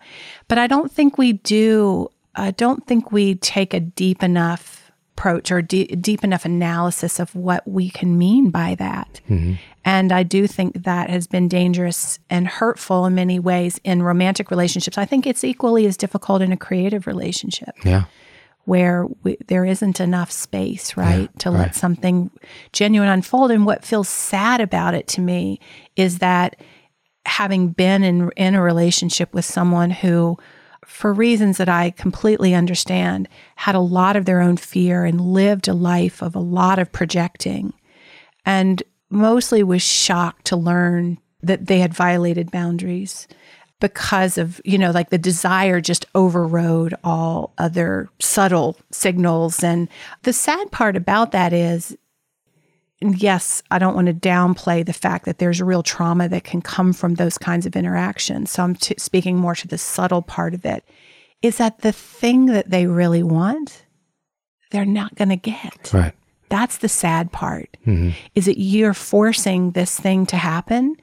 [0.47, 5.51] But I don't think we do, I don't think we take a deep enough approach
[5.51, 9.21] or de- deep enough analysis of what we can mean by that.
[9.29, 9.53] Mm-hmm.
[9.85, 14.49] And I do think that has been dangerous and hurtful in many ways in romantic
[14.49, 14.97] relationships.
[14.97, 18.05] I think it's equally as difficult in a creative relationship yeah
[18.65, 22.31] where we, there isn't enough space, right, to let something
[22.71, 23.51] genuine unfold.
[23.51, 25.59] And what feels sad about it to me
[25.95, 26.55] is that
[27.25, 30.37] having been in in a relationship with someone who
[30.85, 35.67] for reasons that I completely understand had a lot of their own fear and lived
[35.67, 37.73] a life of a lot of projecting
[38.45, 43.27] and mostly was shocked to learn that they had violated boundaries
[43.83, 49.61] because of you know like the desire just overrode all other subtle signals.
[49.61, 49.89] And
[50.21, 51.95] the sad part about that is
[53.01, 56.93] yes i don't want to downplay the fact that there's real trauma that can come
[56.93, 58.51] from those kinds of interactions.
[58.51, 60.85] So i'm t- speaking more to the subtle part of it
[61.41, 63.85] is that the thing that they really want
[64.71, 65.91] they're not going to get.
[65.93, 66.13] Right.
[66.47, 68.11] That's the sad part mm-hmm.
[68.33, 70.95] is that you're forcing this thing to happen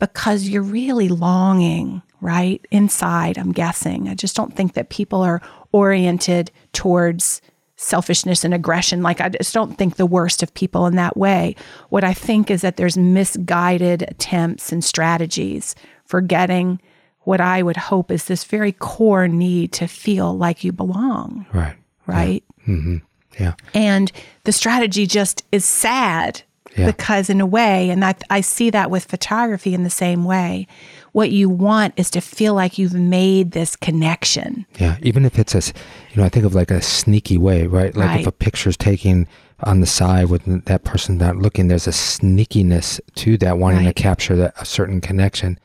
[0.00, 4.08] because you're really longing right inside i'm guessing.
[4.08, 5.42] I just don't think that people are
[5.72, 7.42] oriented towards
[7.76, 9.02] selfishness and aggression.
[9.02, 11.56] Like i just don't think the worst of people in that way.
[11.90, 15.74] What i think is that there's misguided attempts and strategies
[16.06, 16.80] for getting
[17.22, 21.44] what i would hope is this very core need to feel like you belong.
[21.52, 21.76] Right.
[22.06, 22.44] Right?
[22.66, 22.98] Mm-hmm.
[23.40, 23.54] Yeah.
[23.74, 24.12] And
[24.44, 26.42] the strategy just is sad
[26.76, 26.86] Yeah.
[26.86, 30.66] because, in a way, and I, I see that with photography in the same way,
[31.12, 34.66] what you want is to feel like you've made this connection.
[34.78, 35.72] Yeah, even if it's a,
[36.10, 37.94] you know, I think of like a sneaky way, right?
[37.94, 38.26] Like if Right.
[38.26, 39.26] a picture's taken
[39.64, 43.94] on the side with that person not looking, there's a sneakiness to that, wanting Right.
[43.94, 45.58] to capture that a certain connection,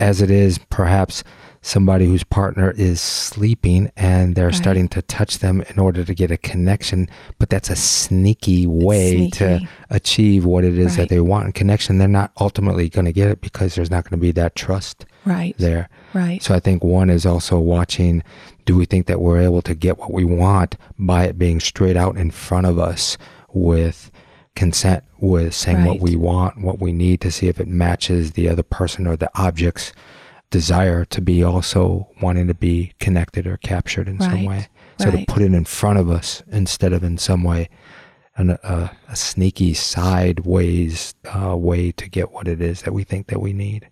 [0.00, 1.24] as it is perhaps
[1.64, 6.30] somebody whose partner is sleeping and they're starting to touch them in order to get
[6.30, 7.08] a connection,
[7.38, 9.58] but that's a sneaky way to
[9.88, 10.96] achieve what it is Right.
[10.96, 11.96] that they want in connection.
[11.96, 15.06] They're not ultimately going to get it because there's not going to be that trust
[15.24, 15.54] Right.
[15.56, 15.88] there.
[16.12, 16.42] Right.
[16.42, 18.22] So I think one is also watching
[18.66, 21.96] do we think that we're able to get what we want by it being straight
[21.96, 23.16] out in front of us
[23.54, 24.10] with
[24.54, 28.48] consent, with saying what we want, what we need to see if it matches the
[28.48, 29.92] other person or the object's
[30.58, 34.68] desire to be also wanting to be connected or captured in some way.
[35.00, 35.26] So to Right.
[35.26, 37.68] put it in front of us instead of in some way
[38.36, 43.26] an, a, a sneaky sideways uh, way to get what it is that we think
[43.28, 43.88] that we need.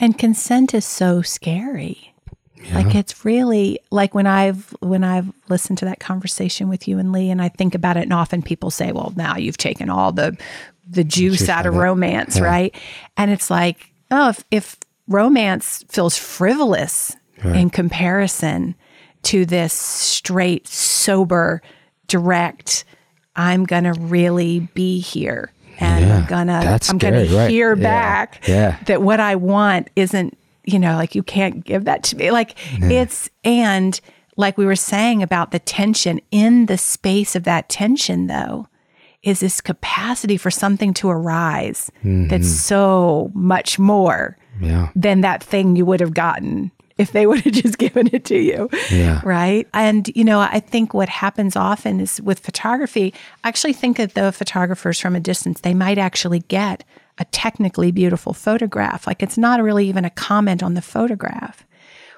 [0.00, 2.06] And consent is so scary.
[2.74, 7.10] Like it's really like when I've when I've listened to that conversation with you and
[7.10, 10.12] Lee, and I think about it, and often people say, "Well, now you've taken all
[10.12, 10.36] the
[10.86, 12.44] the juice Juice out of romance, Yeah.
[12.44, 12.74] right?"
[13.16, 14.76] And it's like, oh, if, if
[15.10, 18.74] romance feels frivolous in comparison
[19.22, 21.62] to this straight, sober,
[22.06, 22.84] direct,
[23.36, 27.50] I'm gonna really be here, and Yeah, I'm gonna I'm gonna right.
[27.50, 28.78] hear Yeah, back yeah.
[28.86, 32.30] that what I want isn't, you know, like you can't give that to me.
[32.30, 33.98] Like it's, and
[34.36, 38.68] like we were saying about the tension in the space of that tension, though,
[39.22, 42.42] is this capacity for something to arise that's mm-hmm.
[42.42, 44.90] so much more Yeah.
[44.94, 48.38] than that thing you would have gotten if they would have just given it to
[48.38, 48.68] you.
[48.90, 49.20] Yeah.
[49.24, 49.66] Right.
[49.72, 54.14] And, you know, I think what happens often is with photography, I actually think that
[54.14, 56.84] the photographers from a distance, they might actually get
[57.18, 59.06] a technically beautiful photograph.
[59.06, 61.66] Like it's not really even a comment on the photograph.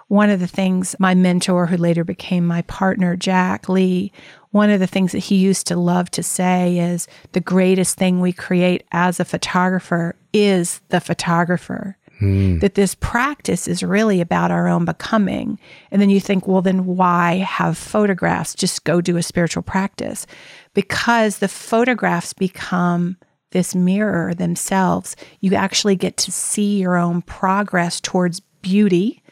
[0.08, 4.12] One of the things my mentor, who later became my partner, Jack Lee,
[4.50, 8.20] one of the things that he used to love to say is the greatest thing
[8.20, 11.96] we create as a photographer is the photographer.
[12.22, 12.60] Mm.
[12.60, 15.58] That this practice is really about our own becoming.
[15.90, 18.54] And then you think, well, then why have photographs?
[18.54, 20.26] Just go do a spiritual practice.
[20.72, 23.16] Because the photographs become
[23.50, 25.16] this mirror themselves.
[25.40, 29.22] You actually get to see your own progress towards beauty,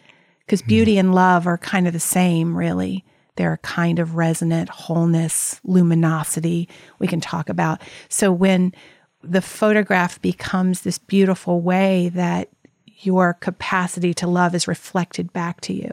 [0.44, 0.66] because mm.
[0.68, 3.04] beauty and love are kind of the same, really.
[3.36, 6.68] They're a kind of resonant wholeness, luminosity
[6.98, 7.80] we can talk about.
[8.08, 8.74] So when
[9.22, 12.48] the photograph becomes this beautiful way that
[13.00, 15.90] your capacity to love is reflected back to you.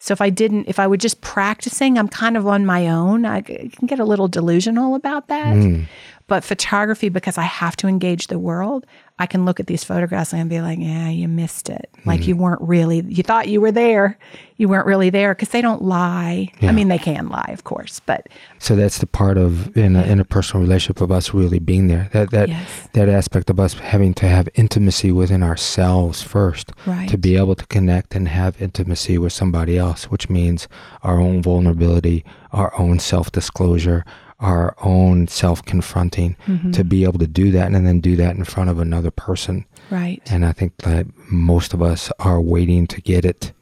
[0.00, 3.24] So if I didn't, if I were just practicing, I'm kind of on my own.
[3.24, 5.56] I can get a little delusional about that.
[5.56, 5.86] Mm.
[6.28, 8.86] But photography, because I have to engage the world,
[9.18, 11.88] I can look at these photographs and be like, yeah, you missed it.
[11.96, 12.08] Mm-hmm.
[12.08, 14.16] Like you weren't really, you thought you were there.
[14.58, 16.52] You weren't really there because they don't lie.
[16.60, 16.68] Yeah.
[16.68, 18.28] I mean, they can lie, of course, but.
[18.58, 21.88] So that's the part of in a, in a personal relationship of us really being
[21.88, 22.10] there.
[22.12, 22.88] That, that, yes.
[22.92, 27.08] that aspect of us having to have intimacy within ourselves first right.
[27.08, 30.68] to be able to connect and have intimacy with somebody else, which means
[31.02, 34.04] our own vulnerability, our own self disclosure,
[34.40, 36.70] our own self confronting mm-hmm.
[36.70, 39.64] to be able to do that and then do that in front of another person.
[39.90, 40.22] Right.
[40.30, 43.52] And I think that most of us are waiting to get it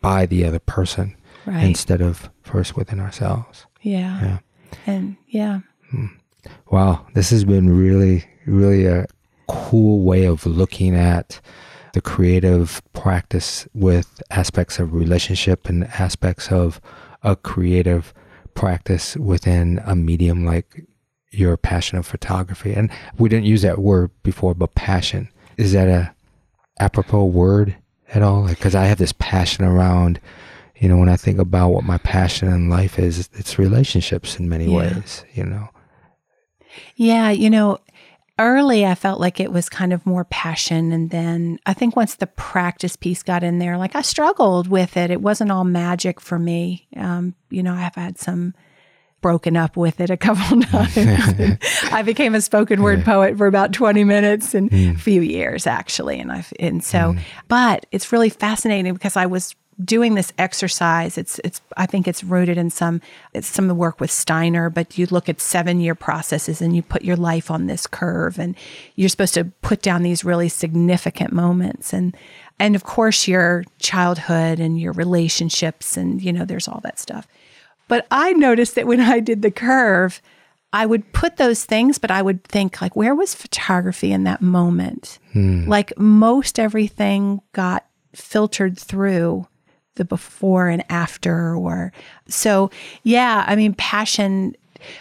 [0.00, 1.16] by the other person
[1.46, 1.64] right.
[1.64, 3.66] instead of first within ourselves.
[3.82, 4.22] Yeah.
[4.22, 4.38] Yeah.
[4.86, 5.60] And yeah.
[5.90, 6.06] Hmm.
[6.70, 7.06] Wow.
[7.14, 9.06] This has been really, really a
[9.48, 11.40] cool way of looking at
[11.92, 16.80] the creative practice with aspects of relationship and aspects of
[17.22, 18.14] a creative
[18.54, 20.84] practice within a medium like
[21.30, 22.72] your passion of photography.
[22.72, 25.28] And we didn't use that word before, but passion.
[25.56, 26.14] Is that a
[26.78, 27.76] apropos word
[28.12, 28.46] at all?
[28.46, 30.20] Because like, I have this passion around,
[30.76, 34.48] you know, when I think about what my passion in life is, it's relationships in
[34.48, 34.76] many yeah.
[34.76, 35.68] ways, you know.
[36.96, 37.78] Yeah, you know,
[38.42, 40.92] early I felt like it was kind of more passion.
[40.92, 44.96] And then I think once the practice piece got in there, like I struggled with
[44.96, 45.10] it.
[45.10, 46.88] It wasn't all magic for me.
[46.96, 48.54] Um, you know, I've had some
[49.20, 51.58] broken up with it a couple times.
[51.92, 54.94] I became a spoken word poet for about 20 minutes and mm.
[54.94, 56.18] a few years actually.
[56.20, 57.20] And I've, and so, mm.
[57.48, 62.22] but it's really fascinating because I was doing this exercise it's it's i think it's
[62.22, 63.00] rooted in some
[63.32, 66.76] it's some of the work with steiner but you look at seven year processes and
[66.76, 68.54] you put your life on this curve and
[68.96, 71.92] you're supposed to put down these really significant moments.
[71.92, 72.16] And
[72.58, 77.26] and of course your childhood and your relationships and you know there's all that stuff.
[77.88, 80.22] But i noticed that when i did the curve
[80.72, 84.40] i would put those things but i would think like where was photography in that
[84.40, 85.18] moment?
[85.32, 85.68] Hmm.
[85.68, 89.46] like most everything got filtered through
[89.96, 91.92] the before and after or
[92.26, 92.70] so
[93.02, 94.54] yeah i mean passion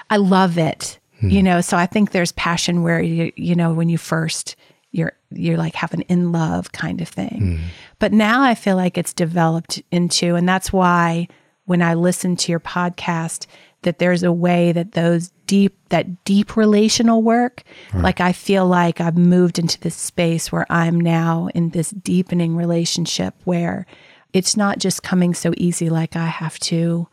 [0.10, 1.30] i love it hmm.
[1.30, 4.56] you know so i think there's passion where you you know when you first
[4.92, 7.66] you're you're like have an in love kind of thing hmm.
[8.00, 11.28] but now i feel like it's developed into and that's why
[11.66, 13.48] when i listen to your podcast
[13.84, 17.64] that there's a way that those deep that deep relational work
[17.94, 18.04] right.
[18.04, 22.56] like i feel like i've moved into this space where i'm now in this deepening
[22.56, 23.86] relationship where
[24.34, 27.08] it's not just coming so easy like I have to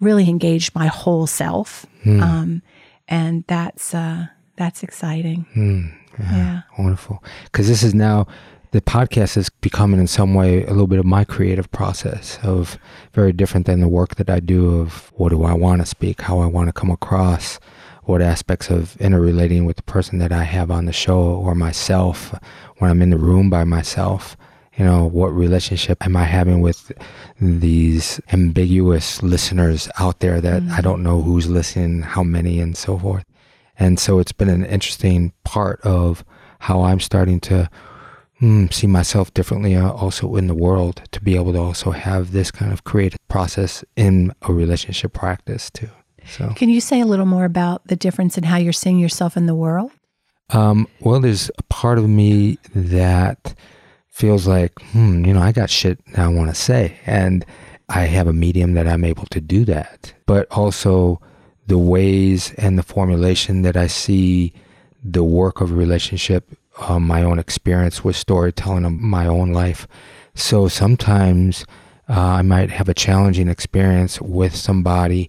[0.00, 1.86] really engage my whole self.
[2.04, 2.22] Mm.
[2.22, 2.62] Um,
[3.08, 5.46] and that's uh, that's exciting.
[5.54, 5.94] Mm.
[6.18, 7.22] Yeah, yeah, Wonderful.
[7.44, 8.26] Because this is now
[8.72, 12.78] the podcast is becoming in some way a little bit of my creative process of
[13.12, 16.22] very different than the work that I do of what do I want to speak,
[16.22, 17.60] how I want to come across,
[18.04, 22.34] what aspects of interrelating with the person that I have on the show or myself
[22.78, 24.36] when I'm in the room by myself
[24.76, 26.92] you know, what relationship am I having with
[27.40, 30.72] these ambiguous listeners out there that mm-hmm.
[30.72, 33.24] I don't know who's listening, how many, and so forth.
[33.78, 36.24] And so it's been an interesting part of
[36.60, 37.70] how I'm starting to
[38.40, 42.32] mm, see myself differently uh, also in the world to be able to also have
[42.32, 45.90] this kind of creative process in a relationship practice too.
[46.26, 49.36] So, can you say a little more about the difference in how you're seeing yourself
[49.36, 49.92] in the world?
[50.50, 53.54] Um, well, there's a part of me that
[54.16, 56.98] feels like, hmm, you know, I got shit I want to say.
[57.04, 57.44] And
[57.90, 60.14] I have a medium that I'm able to do that.
[60.24, 61.20] But also
[61.66, 64.54] the ways and the formulation that I see
[65.04, 69.86] the work of a relationship, uh, my own experience with storytelling of my own life.
[70.34, 71.66] So sometimes
[72.08, 75.28] uh, I might have a challenging experience with somebody,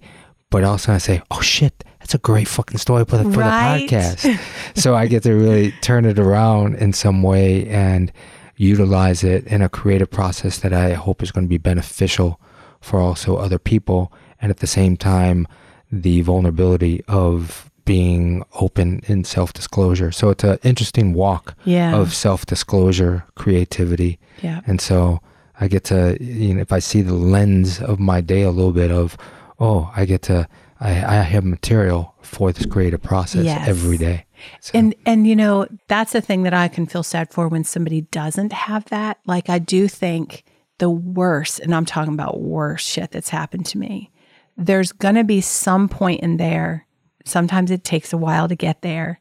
[0.50, 3.90] but also I say, "Oh shit, that's a great fucking story for the, for Right.
[3.90, 4.40] the podcast."
[4.82, 8.12] so I get to really turn it around in some way and
[8.58, 12.40] utilize it in a creative process that I hope is going to be beneficial
[12.82, 15.48] for also other people, and at the same time,
[15.92, 20.12] the vulnerability of being open in self-disclosure.
[20.12, 21.96] So it's an interesting walk Yeah.
[21.96, 24.20] of self-disclosure, creativity.
[24.42, 24.60] Yeah.
[24.68, 25.22] And so
[25.60, 28.74] I get to, you know, if I see the lens of my day a little
[28.74, 29.18] bit of,
[29.60, 30.48] oh, I get to,
[30.80, 33.68] I, I have material for this creative process Yes.
[33.68, 34.26] every day.
[34.60, 37.64] So, And and you know, that's a thing that I can feel sad for when
[37.64, 39.20] somebody doesn't have that.
[39.26, 40.44] Like I do think
[40.78, 44.12] the worst, and I'm talking about worst shit that's happened to me.
[44.56, 46.86] There's gonna be some point in there.
[47.26, 49.20] Sometimes it takes a while to get there.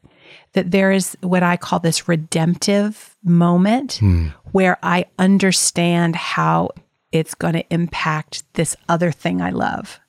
[0.53, 4.27] That there is what I call this redemptive moment hmm.
[4.51, 6.71] where I understand how
[7.11, 9.99] it's going to impact this other thing I love.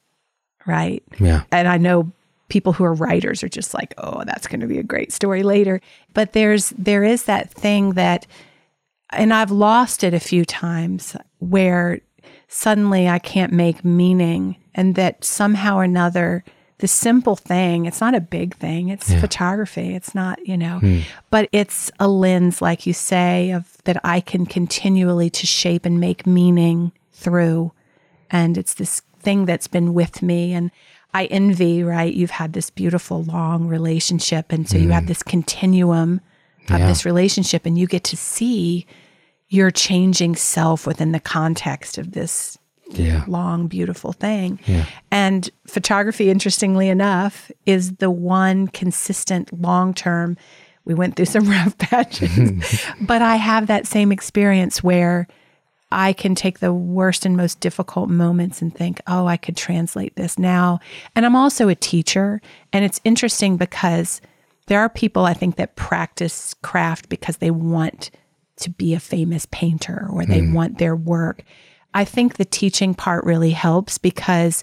[0.68, 1.42] Right yeah.
[1.50, 2.12] and I know
[2.48, 5.42] people who are writers are just like, "Oh, that's going to be a great story
[5.42, 5.80] later."
[6.14, 8.26] But there's there is that thing that
[9.10, 12.00] and I've lost it a few times where
[12.48, 16.44] suddenly I can't make meaning and that somehow or another
[16.78, 19.96] the simple thing, it's not a big thing, it's photography.
[19.96, 21.00] It's not, you know, hmm.
[21.28, 25.98] but it's a lens like you say of that I can continually to shape and
[25.98, 27.72] make meaning through
[28.30, 30.70] and it's this thing that's been with me and
[31.12, 35.08] i envy right you've had this beautiful long relationship and so you have mm.
[35.08, 36.18] this continuum
[36.70, 36.86] of Yeah.
[36.86, 38.86] this relationship and you get to see
[39.50, 42.56] your changing self within the context of this
[42.90, 43.24] Yeah.
[43.28, 44.86] long beautiful thing Yeah.
[45.10, 50.38] and photography interestingly enough is the one consistent long term
[50.86, 55.28] we went through some rough patches but i have that same experience where
[55.90, 60.16] I can take the worst and most difficult moments and think, oh, I could translate
[60.16, 60.80] this now.
[61.14, 62.42] And I'm also a teacher.
[62.72, 64.20] And it's interesting because
[64.66, 68.10] there are people I think that practice craft because they want
[68.56, 70.52] to be a famous painter or they hmm.
[70.52, 71.42] want their work.
[71.94, 74.62] I think the teaching part really helps because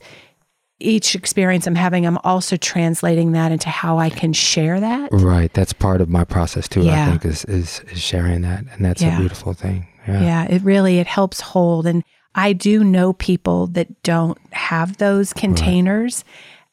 [0.79, 5.09] each experience I'm having, I'm also translating that into how I can share that.
[5.11, 5.51] Right.
[5.53, 7.05] That's part of my process too, Yeah.
[7.07, 8.65] I think, is, is, is sharing that.
[8.71, 9.15] And that's Yeah.
[9.15, 9.87] a beautiful thing.
[10.07, 10.21] Yeah.
[10.21, 12.03] Yeah, it really it helps hold and
[12.35, 16.23] I do know people that don't have those containers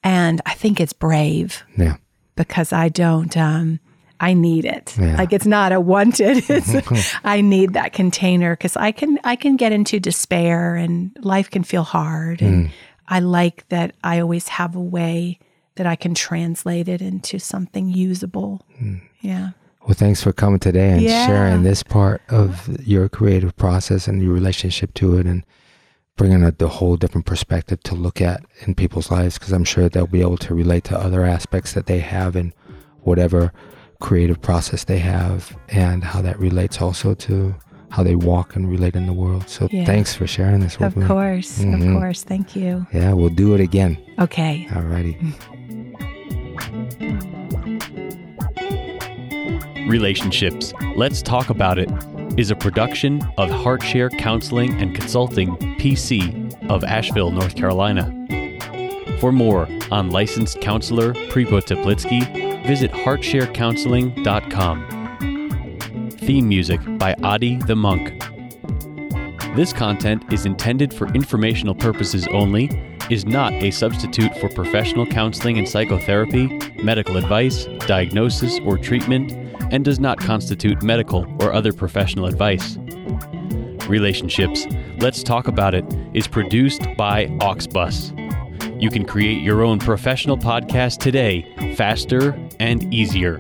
[0.03, 1.97] and I think it's brave Yeah.
[2.37, 3.79] because I don't um
[4.21, 4.95] I need it.
[5.01, 5.17] Yeah.
[5.17, 6.45] Like it's not a wanted.
[6.51, 11.49] It's I need that container cuz I can I can get into despair and life
[11.51, 12.71] can feel hard and
[13.13, 15.39] I like that I always have a way
[15.75, 18.63] that I can translate it into something usable.
[18.79, 18.95] Hmm.
[19.21, 19.51] Yeah.
[19.87, 21.27] Well, thanks for coming today and Yeah.
[21.27, 25.45] sharing this part of your creative process and your relationship to it and
[26.17, 29.91] bringing a the whole different perspective to look at in people's lives because I'm sure
[29.91, 32.55] they'll be able to relate to other aspects that they have in
[33.03, 33.53] whatever
[34.01, 37.55] creative process they have and how that relates also to
[37.93, 39.45] how they walk and relate in the world.
[39.49, 39.85] So Yeah.
[39.85, 41.03] thanks for sharing this with Of me.
[41.03, 41.59] Of course.
[41.59, 41.95] Mhm.
[41.95, 42.23] Of course.
[42.23, 42.87] Thank you.
[42.93, 43.99] Yeah, we'll do it again.
[44.19, 44.67] Okay.
[44.71, 45.17] Alrighty.
[49.89, 50.73] Relationships.
[50.97, 51.91] Let's Talk About It
[52.39, 58.11] is a production of Heartshare Counseling and Consulting, PC, of Asheville, North Carolina.
[59.21, 65.02] For more on licensed counselor Prepo Teplitsky, visit heartsharecounseling.com.
[66.25, 68.23] Theme music by Adi the Monk.
[69.57, 72.71] This content is intended for informational purposes only,
[73.11, 76.47] is not a substitute for professional counseling and psychotherapy,
[76.81, 79.33] medical advice, diagnosis, or treatment,
[79.73, 82.79] and does not constitute medical or other professional advice.
[83.89, 84.65] Relationships,
[85.01, 85.85] Let's Talk About It
[86.15, 88.13] is produced by Auxbus.
[88.81, 93.39] You can create your own professional podcast today, faster and easier.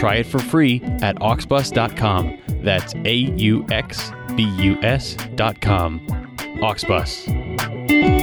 [0.00, 2.38] Try it for free at auxbus.com.
[2.62, 6.00] That's A U X B U S.com.
[6.62, 8.19] Auxbus.